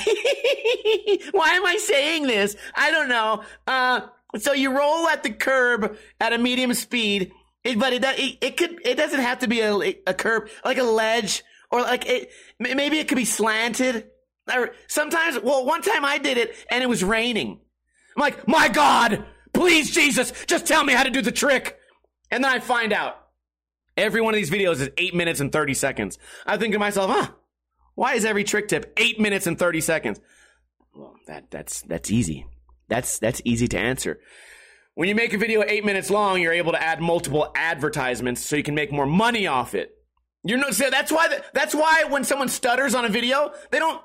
am 1.49 1.65
I 1.65 1.77
saying 1.79 2.23
this? 2.27 2.55
I 2.73 2.89
don't 2.89 3.09
know. 3.09 3.43
Uh, 3.67 4.01
so 4.37 4.53
you 4.53 4.75
roll 4.75 5.07
at 5.07 5.21
the 5.21 5.29
curb 5.29 5.97
at 6.19 6.33
a 6.33 6.37
medium 6.37 6.73
speed, 6.73 7.31
but 7.63 7.93
it, 7.93 8.03
it 8.03 8.37
it 8.41 8.57
could 8.57 8.79
it 8.85 8.95
doesn't 8.95 9.19
have 9.19 9.39
to 9.39 9.47
be 9.47 9.61
a 9.61 9.75
a 10.07 10.13
curb 10.13 10.49
like 10.65 10.77
a 10.77 10.83
ledge 10.83 11.43
or 11.69 11.81
like 11.81 12.05
it 12.07 12.31
maybe 12.59 12.97
it 12.99 13.07
could 13.07 13.17
be 13.17 13.25
slanted. 13.25 14.07
Or 14.53 14.71
sometimes, 14.87 15.39
well, 15.41 15.65
one 15.65 15.81
time 15.81 16.03
I 16.03 16.17
did 16.17 16.37
it 16.37 16.53
and 16.69 16.83
it 16.83 16.87
was 16.87 17.03
raining. 17.03 17.61
I'm 18.15 18.21
like, 18.21 18.45
my 18.47 18.67
God, 18.67 19.25
please, 19.53 19.91
Jesus, 19.91 20.33
just 20.47 20.65
tell 20.65 20.83
me 20.83 20.93
how 20.93 21.03
to 21.03 21.09
do 21.09 21.21
the 21.21 21.31
trick. 21.31 21.79
And 22.31 22.43
then 22.43 22.51
I 22.51 22.59
find 22.59 22.93
out 22.93 23.15
every 23.95 24.21
one 24.21 24.33
of 24.33 24.37
these 24.37 24.49
videos 24.49 24.81
is 24.81 24.89
eight 24.97 25.13
minutes 25.13 25.39
and 25.39 25.51
30 25.51 25.73
seconds. 25.73 26.17
I 26.45 26.57
think 26.57 26.73
to 26.73 26.79
myself, 26.79 27.11
huh, 27.11 27.31
why 27.95 28.15
is 28.15 28.25
every 28.25 28.43
trick 28.43 28.67
tip 28.67 28.93
eight 28.97 29.19
minutes 29.19 29.47
and 29.47 29.57
30 29.57 29.81
seconds? 29.81 30.19
Well, 30.95 31.15
that, 31.27 31.51
that's, 31.51 31.81
that's 31.81 32.11
easy. 32.11 32.45
That's, 32.87 33.19
that's 33.19 33.41
easy 33.45 33.67
to 33.69 33.79
answer. 33.79 34.19
When 34.95 35.09
you 35.09 35.15
make 35.15 35.33
a 35.33 35.37
video 35.37 35.63
eight 35.63 35.85
minutes 35.85 36.09
long, 36.09 36.41
you're 36.41 36.53
able 36.53 36.73
to 36.73 36.81
add 36.81 37.01
multiple 37.01 37.51
advertisements 37.55 38.45
so 38.45 38.55
you 38.55 38.63
can 38.63 38.75
make 38.75 38.91
more 38.91 39.07
money 39.07 39.47
off 39.47 39.73
it. 39.73 39.95
You're 40.43 40.59
no, 40.59 40.71
so 40.71 40.89
that's 40.89 41.11
why, 41.11 41.29
the, 41.29 41.43
that's 41.53 41.73
why 41.73 42.03
when 42.09 42.23
someone 42.23 42.49
stutters 42.49 42.93
on 42.93 43.05
a 43.05 43.09
video, 43.09 43.53
they 43.71 43.79
don't, 43.79 44.01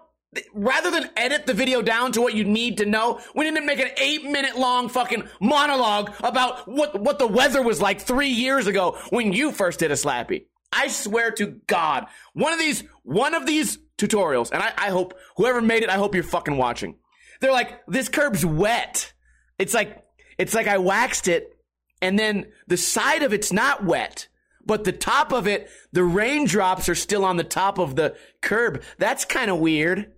rather 0.53 0.91
than 0.91 1.11
edit 1.17 1.47
the 1.47 1.55
video 1.55 1.83
down 1.83 2.13
to 2.13 2.21
what 2.21 2.35
you 2.35 2.45
need 2.45 2.79
to 2.79 2.87
know, 2.87 3.21
we 3.35 3.45
need 3.45 3.57
to 3.57 3.65
make 3.65 3.81
an 3.81 3.91
eight 3.97 4.25
minute 4.25 4.57
long 4.59 4.89
fucking 4.89 5.29
monologue 5.41 6.13
about 6.23 6.69
what, 6.69 7.01
what 7.01 7.19
the 7.19 7.27
weather 7.27 7.63
was 7.63 7.81
like 7.81 8.01
three 8.01 8.29
years 8.29 8.67
ago 8.67 8.99
when 9.11 9.33
you 9.33 9.53
first 9.53 9.79
did 9.79 9.91
a 9.91 9.95
slappy. 9.95 10.47
I 10.73 10.89
swear 10.89 11.31
to 11.33 11.61
God, 11.67 12.07
one 12.35 12.53
of 12.53 12.59
these, 12.59 12.85
one 13.03 13.35
of 13.35 13.47
these 13.47 13.79
tutorials, 13.97 14.51
and 14.53 14.63
I, 14.63 14.73
I 14.77 14.91
hope 14.91 15.15
whoever 15.37 15.63
made 15.63 15.83
it, 15.83 15.89
I 15.89 15.97
hope 15.97 16.15
you're 16.15 16.25
fucking 16.25 16.57
watching. 16.57 16.97
They're 17.41 17.53
like, 17.53 17.81
this 17.87 18.09
curb's 18.09 18.45
wet. 18.45 19.13
It's 19.59 19.73
like, 19.73 20.05
it's 20.37 20.55
like 20.55 20.69
I 20.69 20.79
waxed 20.79 21.27
it 21.27 21.59
and 22.01 22.19
then 22.19 22.47
the 22.67 22.77
side 22.77 23.23
of 23.23 23.33
it's 23.33 23.53
not 23.53 23.85
wet, 23.85 24.29
but 24.65 24.85
the 24.85 24.93
top 24.93 25.33
of 25.33 25.47
it, 25.47 25.69
the 25.93 26.05
raindrops 26.05 26.89
are 26.89 26.95
still 26.95 27.25
on 27.25 27.37
the 27.37 27.45
top 27.45 27.79
of 27.79 27.97
the 27.97 28.17
curb. 28.41 28.83
That's 28.99 29.25
kind 29.25 29.51
of 29.51 29.59
weird. 29.59 30.13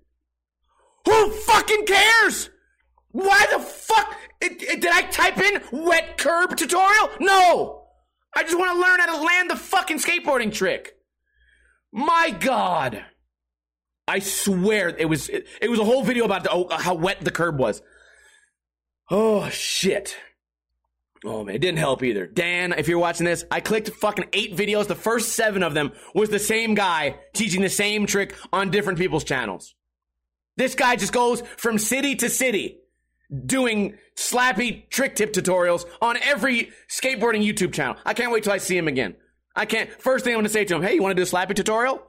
Who 1.11 1.31
fucking 1.33 1.87
cares? 1.87 2.51
Why 3.11 3.45
the 3.51 3.59
fuck? 3.59 4.17
It, 4.41 4.63
it, 4.63 4.81
did 4.81 4.93
I 4.93 5.03
type 5.03 5.39
in 5.39 5.61
wet 5.73 6.17
curb 6.17 6.57
tutorial? 6.57 7.11
No! 7.19 7.89
I 8.37 8.45
just 8.45 8.57
want 8.57 8.71
to 8.73 8.81
learn 8.81 9.01
how 9.01 9.19
to 9.19 9.25
land 9.25 9.51
the 9.51 9.57
fucking 9.57 9.99
skateboarding 9.99 10.53
trick. 10.53 10.95
My 11.91 12.31
God. 12.39 13.05
I 14.07 14.21
swear 14.21 14.89
it 14.89 15.09
was 15.09 15.29
it, 15.29 15.49
it 15.61 15.69
was 15.69 15.81
a 15.81 15.85
whole 15.85 16.05
video 16.05 16.25
about 16.25 16.45
the, 16.45 16.51
oh, 16.53 16.69
how 16.71 16.95
wet 16.95 17.21
the 17.21 17.33
curb 17.33 17.59
was. 17.59 17.83
Oh 19.11 19.49
shit. 19.51 20.17
Oh 21.25 21.45
man, 21.45 21.57
it 21.57 21.59
didn't 21.59 21.79
help 21.79 22.05
either. 22.05 22.27
Dan, 22.27 22.73
if 22.73 22.87
you're 22.87 23.01
watching 23.01 23.27
this, 23.27 23.45
I 23.51 23.61
clicked 23.61 23.91
fucking 23.91 24.27
eight 24.33 24.57
videos. 24.57 24.87
The 24.87 24.95
first 24.95 25.31
seven 25.31 25.65
of 25.65 25.75
them 25.75 25.91
was 26.15 26.29
the 26.29 26.39
same 26.39 26.75
guy 26.75 27.17
teaching 27.35 27.63
the 27.63 27.69
same 27.69 28.07
trick 28.07 28.37
on 28.53 28.71
different 28.71 28.99
people's 28.99 29.25
channels. 29.25 29.75
This 30.61 30.75
guy 30.75 30.95
just 30.97 31.15
goes 31.15 31.43
from 31.57 31.79
city 31.79 32.17
to 32.17 32.29
city 32.29 32.81
doing 33.47 33.95
slappy 34.15 34.87
trick 34.91 35.17
tip 35.17 35.33
tutorials 35.33 35.87
on 36.03 36.19
every 36.19 36.71
skateboarding 36.87 37.43
YouTube 37.43 37.73
channel. 37.73 37.97
I 38.05 38.13
can't 38.13 38.31
wait 38.31 38.45
till 38.45 38.53
I 38.53 38.59
see 38.59 38.77
him 38.77 38.87
again. 38.87 39.17
I 39.57 39.65
can't. 39.65 39.91
First 39.91 40.23
thing 40.23 40.35
I'm 40.35 40.37
going 40.37 40.45
to 40.45 40.51
say 40.51 40.67
to 40.67 40.75
him, 40.75 40.83
hey, 40.83 40.93
you 40.93 41.03
want 41.03 41.17
to 41.17 41.25
do 41.25 41.27
a 41.27 41.33
slappy 41.33 41.57
tutorial? 41.57 42.03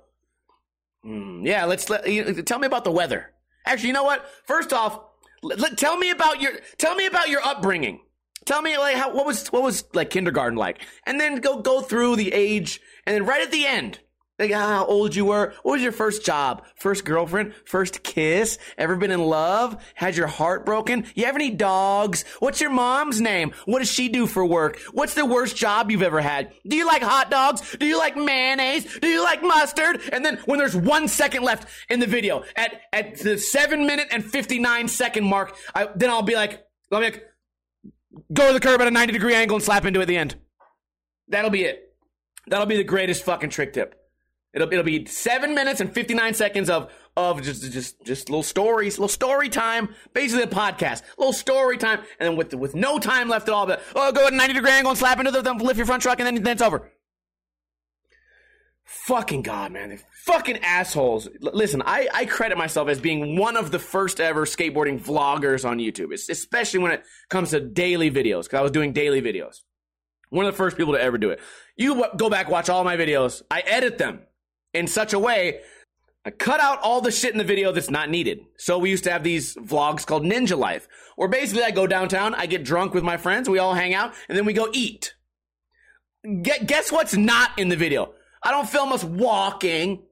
Mm, 1.06 1.48
yeah, 1.48 1.64
let's 1.64 1.90
let, 1.90 2.06
you, 2.10 2.42
tell 2.42 2.60
me 2.60 2.68
about 2.68 2.84
the 2.84 2.92
weather. 2.92 3.32
Actually, 3.66 3.88
you 3.88 3.94
know 3.94 4.04
what? 4.04 4.30
First 4.44 4.74
off, 4.74 5.00
let, 5.42 5.78
tell 5.78 5.96
me 5.96 6.12
about 6.12 6.42
your 6.42 6.52
tell 6.78 6.96
me 6.96 7.06
about 7.06 7.30
your 7.30 7.42
upbringing. 7.42 8.02
Tell 8.44 8.62
me 8.62 8.78
like 8.78 8.98
how 8.98 9.16
what 9.16 9.26
was 9.26 9.48
what 9.48 9.64
was 9.64 9.86
like 9.94 10.10
kindergarten 10.10 10.58
like, 10.58 10.86
and 11.06 11.22
then 11.22 11.38
go 11.38 11.62
go 11.62 11.80
through 11.80 12.18
the 12.18 12.34
age, 12.34 12.82
and 13.06 13.16
then 13.16 13.26
right 13.26 13.42
at 13.42 13.52
the 13.54 13.66
end, 13.66 14.00
like 14.42 14.52
ah, 14.56 14.68
how 14.68 14.86
old 14.86 15.16
you 15.16 15.26
were. 15.26 15.54
What 15.64 15.74
was 15.74 15.82
your 15.82 15.92
first 15.92 16.26
job? 16.26 16.66
First 16.76 17.06
girlfriend? 17.06 17.54
First 17.66 18.04
kiss? 18.04 18.58
Ever 18.78 18.96
been 18.96 19.12
in 19.12 19.24
love? 19.24 19.82
Had 19.94 20.18
your 20.18 20.28
heart 20.28 20.66
broken? 20.66 21.06
You 21.16 21.26
have 21.26 21.36
any 21.36 21.52
dogs? 21.52 22.24
What's 22.40 22.60
your 22.60 22.72
mom's 22.72 23.22
name? 23.22 23.54
What 23.66 23.80
does 23.80 23.92
she 23.92 24.10
do 24.10 24.26
for 24.28 24.46
work? 24.46 24.80
What's 24.92 25.14
the 25.14 25.26
worst 25.26 25.56
job 25.56 25.92
you've 25.92 26.02
ever 26.02 26.22
had? 26.22 26.54
Do 26.68 26.76
you 26.76 26.88
like 26.88 27.04
hot 27.04 27.30
dogs? 27.30 27.76
Do 27.78 27.86
you 27.86 27.98
like 27.98 28.18
mayonnaise? 28.18 29.00
Do 29.00 29.08
you 29.08 29.24
like 29.24 29.44
mustard? 29.44 30.02
And 30.12 30.26
then 30.26 30.40
when 30.46 30.58
there's 30.58 30.76
one 30.76 31.08
second 31.08 31.44
left 31.44 31.68
in 31.90 32.00
the 32.00 32.08
video, 32.08 32.44
at, 32.56 32.82
at 32.92 33.18
the 33.20 33.38
seven 33.38 33.86
minute 33.86 34.08
and 34.12 34.26
59 34.26 34.88
second 34.88 35.24
mark, 35.24 35.56
I, 35.76 35.90
then 35.96 36.10
I'll 36.10 36.24
be 36.24 36.36
like, 36.36 36.66
I'll 36.92 37.00
be 37.00 37.06
like, 37.06 37.26
go 38.34 38.48
to 38.48 38.54
the 38.54 38.60
curb 38.60 38.82
at 38.82 38.88
a 38.88 38.92
90 38.92 39.14
degree 39.14 39.36
angle 39.36 39.56
and 39.56 39.64
slap 39.64 39.86
into 39.86 40.00
it 40.00 40.04
at 40.04 40.08
the 40.08 40.18
end. 40.18 40.36
That'll 41.28 41.52
be 41.52 41.64
it. 41.64 41.96
That'll 42.48 42.66
be 42.66 42.78
the 42.78 42.84
greatest 42.84 43.24
fucking 43.24 43.52
trick 43.52 43.74
tip. 43.74 44.01
It'll 44.54 44.68
it'll 44.72 44.84
be 44.84 45.06
seven 45.06 45.56
minutes 45.56 45.80
and 45.80 45.94
fifty 45.94 46.14
nine 46.14 46.34
seconds 46.34 46.70
of 46.70 46.92
of 47.16 47.42
just 47.42 47.72
just 47.72 48.04
just 48.06 48.30
little 48.30 48.44
stories, 48.44 48.98
little 48.98 49.08
story 49.08 49.50
time, 49.50 49.96
basically 50.14 50.44
a 50.44 50.48
podcast, 50.48 51.04
little 51.18 51.34
story 51.34 51.78
time, 51.78 52.00
and 52.20 52.30
then 52.30 52.36
with 52.36 52.54
with 52.54 52.76
no 52.76 53.00
time 53.00 53.30
left 53.30 53.48
at 53.48 53.54
all, 53.54 53.66
but 53.66 53.82
oh, 53.96 54.12
go 54.12 54.28
at 54.28 54.34
ninety 54.34 54.54
degree 54.54 54.72
angle 54.72 54.92
and 54.92 55.00
slap 55.00 55.20
into 55.20 55.32
the 55.32 55.54
lift 55.54 55.78
your 55.78 55.86
front 55.86 56.04
truck, 56.04 56.20
and 56.20 56.28
then 56.28 56.44
then 56.44 56.54
it's 56.54 56.62
over. 56.62 56.92
Fucking 58.84 59.42
god, 59.42 59.72
man, 59.72 59.90
they 59.90 60.00
fucking 60.26 60.58
assholes. 60.58 61.28
L- 61.28 61.52
listen, 61.54 61.82
I 61.86 62.10
I 62.14 62.26
credit 62.26 62.58
myself 62.58 62.90
as 62.90 63.00
being 63.00 63.38
one 63.38 63.56
of 63.56 63.72
the 63.72 63.80
first 63.80 64.20
ever 64.20 64.46
skateboarding 64.46 65.02
vloggers 65.02 65.68
on 65.68 65.78
YouTube, 65.78 66.12
it's, 66.12 66.28
especially 66.28 66.82
when 66.82 66.92
it 66.92 67.04
comes 67.30 67.52
to 67.52 67.62
daily 67.62 68.12
videos, 68.12 68.44
because 68.44 68.60
I 68.60 68.62
was 68.62 68.72
doing 68.72 68.92
daily 68.92 69.22
videos. 69.22 69.62
One 70.30 70.46
of 70.46 70.52
the 70.54 70.58
first 70.58 70.76
people 70.76 70.94
to 70.94 71.02
ever 71.02 71.18
do 71.18 71.30
it. 71.30 71.40
You 71.78 71.96
w- 71.96 72.18
go 72.18 72.30
back, 72.30 72.50
watch 72.50 72.70
all 72.70 72.84
my 72.84 72.98
videos. 72.98 73.42
I 73.50 73.62
edit 73.62 73.98
them 73.98 74.22
in 74.74 74.88
such 74.88 75.14
a 75.14 75.20
way 75.20 75.62
I 76.24 76.30
cut 76.30 76.60
out 76.60 76.80
all 76.84 77.02
the 77.02 77.12
shit 77.12 77.32
in 77.32 77.40
the 77.40 77.44
video 77.44 77.72
that's 77.72 77.90
not 77.90 78.10
needed. 78.10 78.42
So 78.58 78.78
we 78.78 78.92
used 78.92 79.06
to 79.06 79.12
have 79.12 79.24
these 79.24 79.56
vlogs 79.56 80.06
called 80.06 80.24
Ninja 80.24 80.58
Life, 80.58 80.88
where 81.16 81.28
basically 81.28 81.64
I 81.64 81.72
go 81.72 81.88
downtown, 81.88 82.36
I 82.36 82.46
get 82.46 82.64
drunk 82.64 82.94
with 82.94 83.04
my 83.04 83.18
friends, 83.18 83.50
we 83.50 83.58
all 83.58 83.74
hang 83.74 83.96
out, 83.96 84.14
and 84.30 84.38
then 84.38 84.46
we 84.46 84.54
go 84.54 84.70
eat. 84.72 85.16
Get, 86.44 86.68
guess 86.68 86.92
what's 86.92 87.16
not 87.16 87.58
in 87.58 87.70
the 87.70 87.76
video? 87.76 88.14
I 88.44 88.52
don't 88.52 88.70
film 88.70 88.92
us 88.92 89.04
walking. 89.04 90.04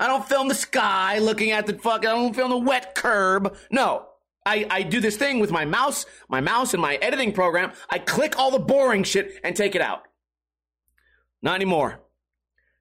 I 0.00 0.08
don't 0.08 0.26
film 0.26 0.48
the 0.48 0.54
sky 0.54 1.18
looking 1.18 1.52
at 1.52 1.66
the 1.66 1.74
fuck. 1.74 2.00
I 2.04 2.10
don't 2.10 2.34
film 2.34 2.50
the 2.50 2.58
wet 2.58 2.96
curb. 2.96 3.56
No. 3.70 4.06
I, 4.44 4.66
I 4.68 4.82
do 4.82 4.98
this 5.00 5.16
thing 5.16 5.38
with 5.38 5.52
my 5.52 5.64
mouse, 5.64 6.04
my 6.28 6.40
mouse 6.40 6.74
and 6.74 6.82
my 6.82 6.96
editing 6.96 7.32
program. 7.32 7.70
I 7.88 8.00
click 8.00 8.36
all 8.36 8.50
the 8.50 8.58
boring 8.58 9.04
shit 9.04 9.38
and 9.44 9.54
take 9.54 9.76
it 9.76 9.80
out. 9.80 10.02
Not 11.40 11.54
anymore. 11.54 12.00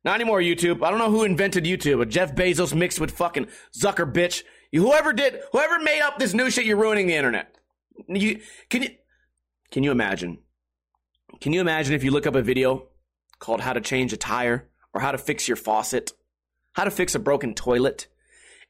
Not 0.04 0.16
anymore, 0.16 0.42
YouTube. 0.42 0.84
I 0.84 0.90
don't 0.90 1.00
know 1.00 1.12
who 1.12 1.24
invented 1.24 1.66
YouTube, 1.66 2.00
but 2.00 2.10
Jeff 2.10 2.34
Bezos 2.34 2.74
mixed 2.74 3.00
with 3.00 3.12
fucking 3.12 3.48
Zucker 3.78 4.12
bitch. 4.12 4.44
You, 4.72 4.82
whoever 4.82 5.14
did, 5.14 5.40
whoever 5.52 5.80
made 5.80 6.02
up 6.02 6.18
this 6.18 6.34
new 6.34 6.50
shit, 6.50 6.66
you're 6.66 6.78
ruining 6.78 7.08
the 7.08 7.16
internet. 7.16 7.56
You, 8.08 8.40
can 8.70 8.84
you, 8.84 8.90
can 9.70 9.84
you 9.84 9.92
imagine? 9.92 10.40
Can 11.40 11.54
you 11.54 11.62
imagine 11.62 11.94
if 11.94 12.04
you 12.04 12.12
look 12.12 12.26
up 12.26 12.36
a 12.36 12.42
video 12.42 12.88
called 13.40 13.62
how 13.62 13.74
to 13.74 13.82
change 13.82 14.12
a 14.12 14.18
tire 14.18 14.70
or 14.94 15.02
how 15.02 15.12
to 15.12 15.18
fix 15.18 15.48
your 15.48 15.58
faucet, 15.58 16.14
how 16.74 16.84
to 16.84 16.92
fix 16.92 17.14
a 17.14 17.20
broken 17.20 17.54
toilet? 17.54 18.08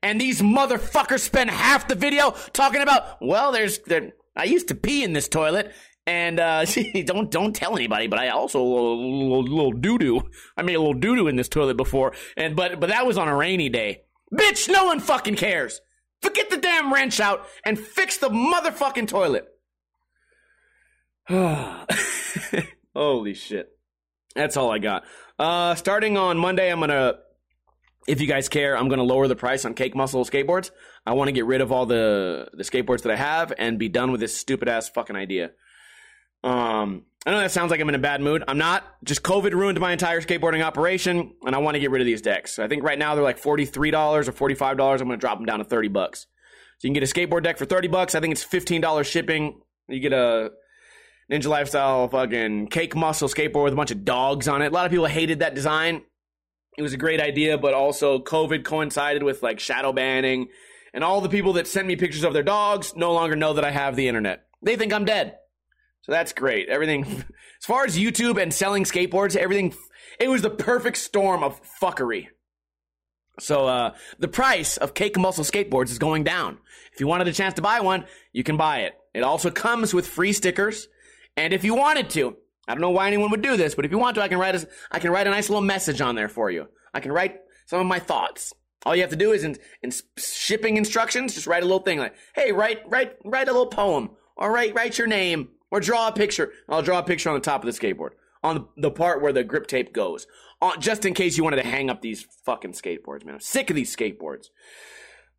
And 0.04 0.20
these 0.20 0.42
motherfuckers 0.42 1.20
spend 1.20 1.50
half 1.50 1.88
the 1.88 1.96
video 1.96 2.32
talking 2.54 2.82
about, 2.82 3.22
well, 3.22 3.52
there's, 3.52 3.80
there, 3.80 4.14
I 4.36 4.46
used 4.46 4.68
to 4.70 4.76
pee 4.76 5.04
in 5.04 5.14
this 5.14 5.28
toilet 5.28 5.72
and 6.08 6.40
uh, 6.40 6.66
don't 7.06 7.32
don't 7.32 7.56
tell 7.56 7.76
anybody, 7.76 8.08
but 8.08 8.20
I 8.20 8.30
also 8.30 8.62
a 8.62 8.64
little, 8.64 9.44
little 9.44 9.72
doo 9.72 9.98
doo. 9.98 10.22
I 10.58 10.64
made 10.64 10.76
a 10.76 10.80
little 10.80 10.94
doo 10.94 11.16
doo 11.16 11.28
in 11.28 11.36
this 11.36 11.50
toilet 11.50 11.78
before, 11.78 12.14
and 12.38 12.56
but 12.56 12.80
but 12.80 12.90
that 12.90 13.06
was 13.06 13.18
on 13.18 13.28
a 13.28 13.36
rainy 13.36 13.70
day. 13.70 14.02
Bitch, 14.34 14.70
no 14.70 14.86
one 14.86 15.00
fucking 15.00 15.36
cares. 15.36 15.82
Forget 16.22 16.50
the 16.50 16.58
damn 16.58 16.94
wrench 16.94 17.20
out 17.20 17.46
and 17.66 17.78
fix 17.78 18.18
the 18.18 18.30
motherfucking 18.30 19.08
toilet. 19.08 19.48
Holy 22.96 23.34
shit. 23.34 23.70
That's 24.36 24.56
all 24.56 24.72
I 24.72 24.80
got. 24.80 25.04
Uh, 25.38 25.76
starting 25.76 26.18
on 26.18 26.38
Monday, 26.38 26.72
I'm 26.72 26.80
gonna, 26.80 27.16
if 28.08 28.22
you 28.22 28.28
guys 28.28 28.48
care, 28.48 28.78
I'm 28.78 28.88
gonna 28.88 29.04
lower 29.04 29.28
the 29.28 29.36
price 29.36 29.66
on 29.66 29.74
Cake 29.74 29.96
Muscle 29.96 30.24
skateboards. 30.24 30.72
I 31.06 31.14
want 31.14 31.28
to 31.30 31.32
get 31.34 31.46
rid 31.46 31.62
of 31.62 31.72
all 31.72 31.86
the 31.86 32.48
the 32.54 32.64
skateboards 32.64 33.02
that 33.04 33.12
I 33.12 33.16
have 33.16 33.52
and 33.58 33.80
be 33.80 33.90
done 33.90 34.12
with 34.12 34.22
this 34.22 34.38
stupid 34.38 34.70
ass 34.70 34.90
fucking 34.90 35.16
idea. 35.16 35.52
Um, 36.44 37.06
I 37.26 37.32
know 37.32 37.40
that 37.40 37.52
sounds 37.52 37.70
like 37.70 37.80
I'm 37.80 37.90
in 37.90 37.96
a 37.96 38.00
bad 38.00 38.20
mood. 38.22 38.44
I'm 38.48 38.58
not. 38.58 38.84
Just 39.04 39.22
COVID 39.22 39.52
ruined 39.52 39.80
my 39.80 39.92
entire 39.92 40.22
skateboarding 40.22 40.64
operation, 40.64 41.36
and 41.46 41.56
I 41.56 41.60
want 41.60 41.76
to 41.76 41.80
get 41.80 41.92
rid 41.92 42.02
of 42.02 42.08
these 42.08 42.22
decks. 42.22 42.58
I 42.58 42.68
think 42.68 42.84
right 42.84 42.98
now 42.98 43.14
they're 43.14 43.24
like 43.24 43.38
forty 43.38 43.66
three 43.66 43.92
dollars 43.92 44.28
or 44.28 44.32
forty 44.32 44.56
five 44.56 44.78
dollars. 44.78 45.02
I'm 45.02 45.08
going 45.08 45.20
to 45.20 45.22
drop 45.22 45.38
them 45.38 45.46
down 45.46 45.60
to 45.60 45.66
thirty 45.66 45.88
bucks. 45.88 46.26
So 46.80 46.88
you 46.88 46.94
can 46.94 47.00
get 47.00 47.04
a 47.04 47.14
skateboard 47.14 47.44
deck 47.44 47.60
for 47.60 47.66
thirty 47.66 47.88
bucks. 47.88 48.16
I 48.16 48.20
think 48.22 48.32
it's 48.32 48.44
fifteen 48.44 48.82
dollars 48.82 49.06
shipping. 49.06 49.62
You 49.88 50.00
get 50.00 50.14
a 50.14 50.50
Ninja 51.32 51.46
Lifestyle 51.46 52.08
fucking 52.08 52.68
cake 52.68 52.96
muscle 52.96 53.30
skateboard 53.30 53.66
with 53.66 53.74
a 53.74 53.78
bunch 53.78 53.92
of 53.92 54.04
dogs 54.04 54.48
on 54.48 54.64
it. 54.64 54.72
A 54.72 54.74
lot 54.74 54.88
of 54.88 54.92
people 54.92 55.06
hated 55.06 55.40
that 55.40 55.54
design. 55.54 56.02
It 56.78 56.82
was 56.82 56.94
a 56.94 56.98
great 56.98 57.22
idea, 57.22 57.58
but 57.58 57.76
also 57.76 58.18
COVID 58.18 58.64
coincided 58.64 59.22
with 59.22 59.44
like 59.44 59.60
shadow 59.60 59.94
banning, 59.94 60.48
and 60.92 61.04
all 61.04 61.22
the 61.22 61.30
people 61.30 61.54
that 61.54 61.68
sent 61.68 61.88
me 61.88 61.96
pictures 61.96 62.24
of 62.24 62.34
their 62.34 62.42
dogs 62.42 62.96
no 62.96 63.14
longer 63.14 63.36
know 63.36 63.54
that 63.54 63.66
I 63.66 63.70
have 63.70 63.96
the 63.96 64.08
internet. 64.08 64.46
They 64.64 64.76
think 64.76 64.92
I'm 64.92 65.06
dead. 65.06 65.38
So 66.02 66.12
that's 66.12 66.34
great. 66.34 66.70
Everything, 66.70 67.06
as 67.06 67.66
far 67.66 67.86
as 67.86 67.98
YouTube 67.98 68.42
and 68.42 68.54
selling 68.54 68.84
skateboards, 68.84 69.36
everything, 69.36 69.74
it 70.20 70.30
was 70.30 70.42
the 70.42 70.50
perfect 70.50 70.98
storm 70.98 71.44
of 71.44 71.62
fuckery. 71.82 72.28
So, 73.40 73.66
uh, 73.66 73.94
the 74.20 74.28
price 74.28 74.78
of 74.78 74.94
Cake 74.94 75.18
Muscle 75.18 75.44
skateboards 75.44 75.90
is 75.90 75.98
going 75.98 76.24
down. 76.24 76.58
If 76.94 77.00
you 77.00 77.08
wanted 77.08 77.28
a 77.28 77.34
chance 77.34 77.54
to 77.56 77.62
buy 77.62 77.80
one, 77.80 78.06
you 78.34 78.44
can 78.44 78.58
buy 78.58 78.82
it. 78.82 78.94
It 79.14 79.24
also 79.24 79.50
comes 79.50 79.94
with 79.94 80.08
free 80.08 80.34
stickers. 80.34 80.88
And 81.38 81.54
if 81.54 81.64
you 81.64 81.74
wanted 81.74 82.10
to, 82.12 82.36
I 82.68 82.74
don't 82.74 82.82
know 82.82 82.90
why 82.90 83.08
anyone 83.08 83.32
would 83.32 83.42
do 83.42 83.58
this, 83.58 83.74
but 83.74 83.86
if 83.86 83.92
you 83.92 83.98
want 83.98 84.16
to, 84.16 84.22
I 84.22 84.28
can 84.28 84.38
write 84.38 84.56
a, 84.56 84.68
I 84.92 85.00
can 85.00 85.12
write 85.12 85.28
a 85.28 85.32
nice 85.32 85.50
little 85.50 85.62
message 85.64 86.02
on 86.02 86.16
there 86.16 86.30
for 86.30 86.52
you. 86.52 86.68
I 86.94 87.00
can 87.00 87.12
write 87.12 87.40
some 87.66 87.80
of 87.80 87.86
my 87.86 88.00
thoughts. 88.00 88.54
All 88.86 88.96
you 88.96 89.02
have 89.02 89.12
to 89.12 89.16
do 89.16 89.32
is 89.32 89.44
in, 89.44 89.58
in 89.82 89.92
shipping 90.18 90.78
instructions, 90.78 91.36
just 91.36 91.48
write 91.48 91.64
a 91.64 91.66
little 91.66 91.80
thing 91.80 92.00
like, 92.00 92.16
"Hey, 92.36 92.52
write 92.52 92.80
write 92.88 93.16
write 93.24 93.48
a 93.48 93.52
little 93.52 93.68
poem, 93.68 94.12
or 94.36 94.52
write 94.52 94.74
write 94.74 94.98
your 94.98 95.08
name, 95.08 95.50
or 95.72 95.80
draw 95.80 96.10
a 96.10 96.12
picture. 96.12 96.52
I'll 96.70 96.82
draw 96.82 97.00
a 97.00 97.04
picture 97.04 97.30
on 97.30 97.36
the 97.36 97.42
top 97.42 97.64
of 97.64 97.74
the 97.74 97.80
skateboard, 97.80 98.12
on 98.44 98.68
the, 98.78 98.92
part 98.92 99.22
where 99.22 99.34
the 99.34 99.44
grip 99.44 99.68
tape 99.68 99.94
goes, 99.94 100.28
uh, 100.62 100.78
just 100.78 101.06
in 101.06 101.14
case 101.14 101.38
you 101.38 101.44
wanted 101.44 101.64
to 101.64 101.68
hang 101.68 101.90
up 101.90 102.02
these 102.02 102.24
fucking 102.46 102.74
skateboards, 102.74 103.26
man. 103.26 103.36
I'm 103.36 103.42
sick 103.42 103.70
of 103.70 103.76
these 103.76 103.96
skateboards. 103.96 104.50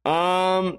Um, 0.05 0.79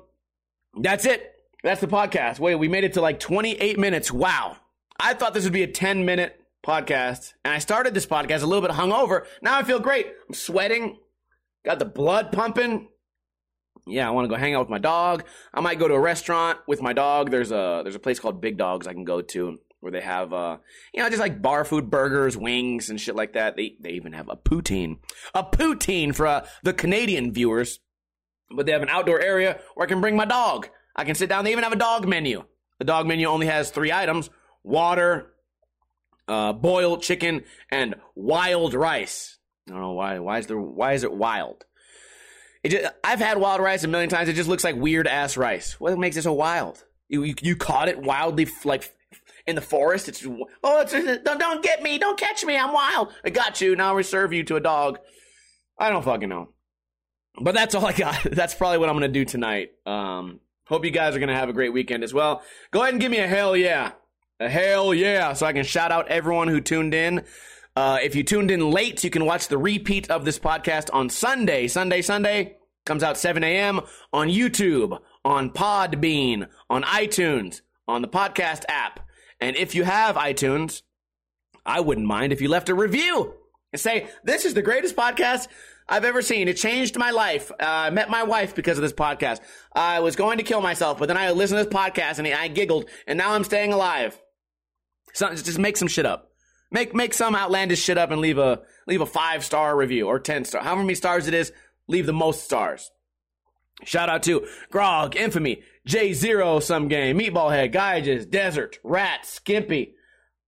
that's 0.78 1.06
it. 1.06 1.34
That's 1.64 1.80
the 1.80 1.88
podcast. 1.88 2.40
Wait, 2.40 2.56
we 2.56 2.68
made 2.68 2.84
it 2.84 2.94
to 2.94 3.02
like 3.02 3.20
28 3.20 3.80
minutes. 3.80 4.12
Wow. 4.12 4.58
I 5.00 5.14
thought 5.14 5.34
this 5.34 5.44
would 5.46 5.54
be 5.54 5.64
a 5.64 5.68
10 5.68 6.04
minute 6.04 6.40
podcast, 6.66 7.34
and 7.44 7.54
I 7.54 7.60
started 7.60 7.94
this 7.94 8.06
podcast 8.06 8.42
a 8.42 8.48
little 8.48 8.62
bit 8.62 8.72
hungover. 8.72 9.26
Now 9.42 9.58
I 9.58 9.64
feel 9.64 9.80
great. 9.80 10.08
I'm 10.28 10.34
sweating, 10.34 10.98
got 11.64 11.80
the 11.80 11.86
blood 11.86 12.32
pumping. 12.32 12.88
Yeah, 13.86 14.08
I 14.08 14.12
want 14.12 14.26
to 14.26 14.30
go 14.30 14.36
hang 14.36 14.56
out 14.56 14.62
with 14.62 14.70
my 14.70 14.78
dog. 14.78 15.26
I 15.54 15.60
might 15.60 15.80
go 15.80 15.88
to 15.88 15.94
a 15.94 16.00
restaurant 16.00 16.60
with 16.68 16.82
my 16.82 16.94
dog. 16.94 17.32
There's 17.32 17.52
a 17.52 17.82
there's 17.84 17.96
a 17.96 18.00
place 18.00 18.20
called 18.20 18.40
Big 18.40 18.58
Dogs 18.58 18.88
I 18.88 18.94
can 18.94 19.04
go 19.04 19.22
to 19.22 19.60
where 19.82 19.92
they 19.92 20.00
have 20.00 20.32
uh 20.32 20.58
you 20.94 21.04
know 21.04 21.10
just 21.10 21.20
like 21.20 21.42
bar 21.42 21.66
food, 21.66 21.90
burgers, 21.90 22.38
wings, 22.38 22.90
and 22.90 23.00
shit 23.00 23.16
like 23.16 23.34
that. 23.34 23.58
They 23.58 23.76
they 23.82 23.92
even 23.92 24.14
have 24.14 24.30
a 24.30 24.38
poutine, 24.38 25.00
a 25.34 25.44
poutine 25.44 26.16
for 26.16 26.26
uh, 26.26 26.46
the 26.64 26.74
Canadian 26.74 27.34
viewers. 27.34 27.80
But 28.56 28.66
they 28.66 28.72
have 28.72 28.84
an 28.84 28.90
outdoor 28.90 29.20
area 29.20 29.60
where 29.74 29.86
I 29.86 29.90
can 29.90 30.00
bring 30.00 30.16
my 30.16 30.26
dog. 30.26 30.70
I 30.96 31.06
can 31.06 31.16
sit 31.16 31.28
down. 31.28 31.44
They 31.44 31.52
even 31.52 31.64
have 31.64 31.74
a 31.74 31.78
dog 31.78 32.08
menu. 32.08 32.44
The 32.80 32.86
dog 32.86 33.08
menu 33.08 33.28
only 33.28 33.48
has 33.48 33.70
three 33.72 33.92
items: 33.92 34.30
water, 34.64 35.34
uh, 36.28 36.54
boiled 36.54 37.02
chicken, 37.02 37.44
and 37.70 37.96
wild 38.16 38.74
rice. 38.74 39.38
I 39.68 39.72
don't 39.72 39.82
know 39.82 39.94
why. 39.94 40.20
Why 40.20 40.38
is 40.38 40.48
there? 40.48 40.60
Why 40.60 40.94
is 40.94 41.04
it 41.04 41.12
wild? 41.12 41.66
It 42.64 42.70
just, 42.70 42.94
I've 43.04 43.20
had 43.20 43.38
wild 43.38 43.62
rice 43.62 43.84
a 43.84 43.88
million 43.88 44.10
times. 44.10 44.30
It 44.30 44.34
just 44.34 44.50
looks 44.50 44.64
like 44.64 44.76
weird 44.76 45.08
ass 45.08 45.36
rice. 45.36 45.80
What 45.80 45.98
makes 45.98 46.16
it 46.16 46.24
so 46.24 46.34
wild? 46.34 46.84
You 47.10 47.24
you, 47.24 47.36
you 47.42 47.56
caught 47.56 47.90
it 47.90 48.02
wildly 48.02 48.48
like 48.64 48.94
in 49.46 49.56
the 49.56 49.62
forest. 49.62 50.08
It's 50.08 50.26
oh, 50.26 50.82
it's, 50.82 50.94
don't 50.94 51.40
don't 51.40 51.64
get 51.64 51.84
me, 51.84 51.98
don't 51.98 52.18
catch 52.18 52.46
me. 52.46 52.58
I'm 52.58 52.74
wild. 52.74 53.14
I 53.24 53.30
got 53.30 53.60
you. 53.60 53.76
Now 53.76 53.92
I 53.94 53.98
reserve 53.98 54.34
you 54.34 54.44
to 54.46 54.56
a 54.56 54.62
dog. 54.62 55.00
I 55.78 55.90
don't 55.90 56.04
fucking 56.04 56.30
know. 56.30 56.50
But 57.42 57.56
that's 57.56 57.76
all 57.76 57.86
I 57.86 57.94
got. 57.94 58.22
That's 58.32 58.54
probably 58.54 58.78
what 58.78 58.90
I'm 58.90 58.96
gonna 58.96 59.08
do 59.08 59.26
tonight. 59.26 59.72
Um, 59.86 60.40
hope 60.68 60.86
you 60.86 60.92
guys 60.92 61.16
are 61.16 61.20
gonna 61.20 61.36
have 61.36 61.50
a 61.50 61.54
great 61.54 61.74
weekend 61.74 62.04
as 62.04 62.14
well. 62.14 62.44
Go 62.72 62.82
ahead 62.82 62.94
and 62.94 63.02
give 63.02 63.12
me 63.12 63.18
a 63.18 63.28
hell 63.28 63.58
yeah, 63.58 63.94
a 64.40 64.48
hell 64.48 64.94
yeah, 64.94 65.34
so 65.34 65.46
I 65.46 65.54
can 65.54 65.64
shout 65.64 65.92
out 65.92 66.10
everyone 66.10 66.48
who 66.48 66.62
tuned 66.62 66.94
in. 66.94 67.26
Uh, 67.76 67.98
if 68.04 68.16
you 68.16 68.24
tuned 68.24 68.52
in 68.52 68.70
late, 68.70 69.04
you 69.04 69.10
can 69.10 69.26
watch 69.26 69.48
the 69.48 69.58
repeat 69.58 70.10
of 70.12 70.26
this 70.26 70.38
podcast 70.38 70.90
on 70.94 71.10
Sunday. 71.10 71.68
Sunday, 71.68 72.02
Sunday 72.02 72.58
comes 72.86 73.02
out 73.02 73.18
7 73.18 73.44
a.m. 73.44 73.82
on 74.12 74.28
YouTube, 74.28 75.00
on 75.26 75.50
Podbean, 75.50 76.48
on 76.70 76.84
iTunes, 76.84 77.62
on 77.88 78.02
the 78.02 78.08
podcast 78.08 78.64
app. 78.68 79.00
And 79.40 79.56
if 79.56 79.74
you 79.74 79.84
have 79.84 80.16
iTunes, 80.16 80.84
I 81.66 81.80
wouldn't 81.80 82.06
mind 82.06 82.32
if 82.32 82.42
you 82.42 82.50
left 82.50 82.70
a 82.70 82.76
review 82.76 83.34
and 83.72 83.80
say, 83.80 84.08
This 84.24 84.46
is 84.46 84.54
the 84.54 84.62
greatest 84.62 84.96
podcast 84.96 85.48
I've 85.90 86.06
ever 86.06 86.22
seen. 86.22 86.48
It 86.48 86.58
changed 86.58 86.98
my 86.98 87.10
life. 87.10 87.52
Uh, 87.52 87.56
I 87.60 87.90
met 87.90 88.10
my 88.10 88.24
wife 88.24 88.54
because 88.54 88.78
of 88.78 88.84
this 88.84 88.94
podcast. 88.94 89.40
I 89.74 90.00
was 90.02 90.16
going 90.16 90.38
to 90.38 90.44
kill 90.44 90.62
myself, 90.62 91.00
but 91.00 91.08
then 91.08 91.18
I 91.18 91.32
listened 91.32 91.60
to 91.60 91.66
this 91.66 91.74
podcast 91.74 92.20
and 92.20 92.28
I 92.28 92.50
giggled, 92.50 92.86
and 93.08 93.18
now 93.18 93.34
I'm 93.34 93.44
staying 93.44 93.74
alive. 93.74 94.20
So 95.14 95.34
just 95.34 95.60
make 95.60 95.78
some 95.78 95.88
shit 95.88 96.06
up. 96.06 96.33
Make 96.74 96.96
make 96.96 97.14
some 97.14 97.36
outlandish 97.36 97.84
shit 97.84 98.00
up 98.00 98.10
and 98.10 98.20
leave 98.20 98.40
a 98.40 98.62
leave 98.88 99.00
a 99.00 99.06
five 99.06 99.46
star 99.46 99.78
review 99.78 100.08
or 100.08 100.20
ten 100.20 100.44
star, 100.44 100.64
however 100.64 100.82
many 100.82 100.96
stars 100.96 101.28
it 101.28 101.36
is. 101.36 101.54
Leave 101.88 102.08
the 102.08 102.14
most 102.14 102.44
stars. 102.44 102.90
Shout 103.84 104.10
out 104.10 104.24
to 104.24 104.48
Grog, 104.72 105.16
Infamy, 105.16 105.62
J 105.86 106.14
Zero, 106.14 106.60
some 106.60 106.88
game, 106.88 107.20
Meatball 107.20 107.52
Head, 107.52 107.74
Gyges, 107.74 108.28
Desert, 108.28 108.80
Rat, 108.84 109.24
Skimpy. 109.24 109.94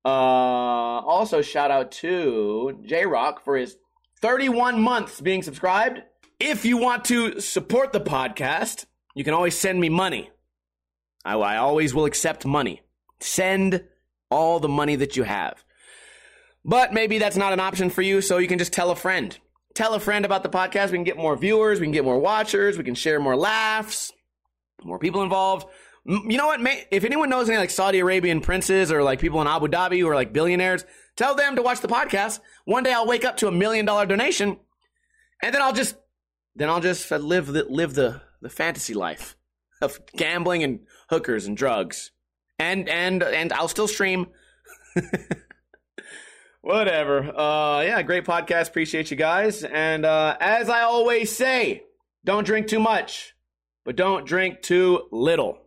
Uh, 0.04 0.08
also 0.08 1.44
shout 1.44 1.70
out 1.70 1.92
to 1.92 2.80
J 2.84 3.06
Rock 3.06 3.44
for 3.44 3.56
his 3.56 3.78
31 4.22 4.82
months 4.82 5.22
being 5.22 5.44
subscribed. 5.44 6.02
If 6.40 6.66
you 6.66 6.78
want 6.78 7.06
to 7.06 7.40
support 7.40 7.94
the 7.94 8.02
podcast, 8.02 8.86
you 9.14 9.24
can 9.24 9.36
always 9.36 9.56
send 9.56 9.80
me 9.80 9.90
money. 9.90 10.32
I, 11.24 11.36
I 11.36 11.58
always 11.58 11.94
will 11.94 12.06
accept 12.06 12.46
money. 12.46 12.82
Send 13.20 13.84
all 14.32 14.60
the 14.60 14.70
money 14.70 14.96
that 14.96 15.16
you 15.16 15.24
have. 15.24 15.65
But 16.66 16.94
maybe 16.94 17.20
that's 17.20 17.38
not 17.38 17.54
an 17.54 17.60
option 17.60 17.92
for 17.92 18.02
you, 18.02 18.22
so 18.22 18.40
you 18.40 18.48
can 18.48 18.58
just 18.58 18.74
tell 18.74 18.90
a 18.90 18.96
friend. 18.96 19.38
Tell 19.76 19.94
a 19.94 20.00
friend 20.00 20.26
about 20.26 20.42
the 20.42 20.50
podcast. 20.50 20.86
We 20.90 20.98
can 20.98 21.04
get 21.04 21.16
more 21.16 21.38
viewers, 21.38 21.80
we 21.80 21.86
can 21.86 21.94
get 21.94 22.04
more 22.04 22.18
watchers, 22.18 22.76
we 22.78 22.84
can 22.84 22.96
share 22.96 23.20
more 23.20 23.36
laughs, 23.36 24.12
more 24.84 24.98
people 24.98 25.22
involved. 25.22 25.68
You 26.06 26.38
know 26.38 26.48
what? 26.48 26.60
If 26.92 27.04
anyone 27.04 27.30
knows 27.30 27.50
any 27.50 27.58
like 27.58 27.70
Saudi 27.70 28.00
Arabian 28.00 28.42
princes 28.42 28.92
or 28.92 29.04
like 29.04 29.20
people 29.20 29.42
in 29.42 29.48
Abu 29.48 29.68
Dhabi 29.68 30.00
who 30.00 30.08
are 30.08 30.16
like 30.16 30.34
billionaires, 30.34 30.86
tell 31.16 31.36
them 31.36 31.56
to 31.56 31.62
watch 31.62 31.82
the 31.82 31.88
podcast. 31.88 32.40
One 32.66 32.84
day 32.84 32.94
I'll 32.94 33.08
wake 33.08 33.26
up 33.26 33.38
to 33.38 33.48
a 33.48 33.52
million 33.52 33.86
dollar 33.86 34.08
donation, 34.08 34.58
and 35.44 35.54
then 35.54 35.62
I'll 35.62 35.74
just 35.74 35.96
then 36.56 36.70
I'll 36.70 36.82
just 36.82 37.12
live 37.12 37.48
the, 37.48 37.66
live 37.66 37.94
the 37.94 38.22
the 38.42 38.50
fantasy 38.50 38.94
life 38.96 39.36
of 39.82 40.00
gambling 40.16 40.64
and 40.64 40.80
hookers 41.10 41.46
and 41.46 41.56
drugs, 41.56 42.12
and 42.58 42.88
and 42.90 43.22
and 43.22 43.54
I'll 43.54 43.68
still 43.68 43.88
stream. 43.88 44.28
Whatever. 46.66 47.20
Uh, 47.38 47.82
yeah, 47.82 48.02
great 48.02 48.26
podcast. 48.26 48.70
Appreciate 48.70 49.12
you 49.12 49.18
guys. 49.18 49.64
And 49.64 50.04
uh, 50.04 50.36
as 50.40 50.68
I 50.68 50.82
always 50.82 51.32
say, 51.32 51.84
don't 52.24 52.44
drink 52.44 52.66
too 52.66 52.80
much, 52.80 53.36
but 53.84 53.96
don't 53.96 54.26
drink 54.26 54.64
too 54.64 55.04
little. 55.12 55.60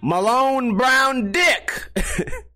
Malone 0.00 0.76
Brown 0.76 1.32
Dick. 1.32 1.90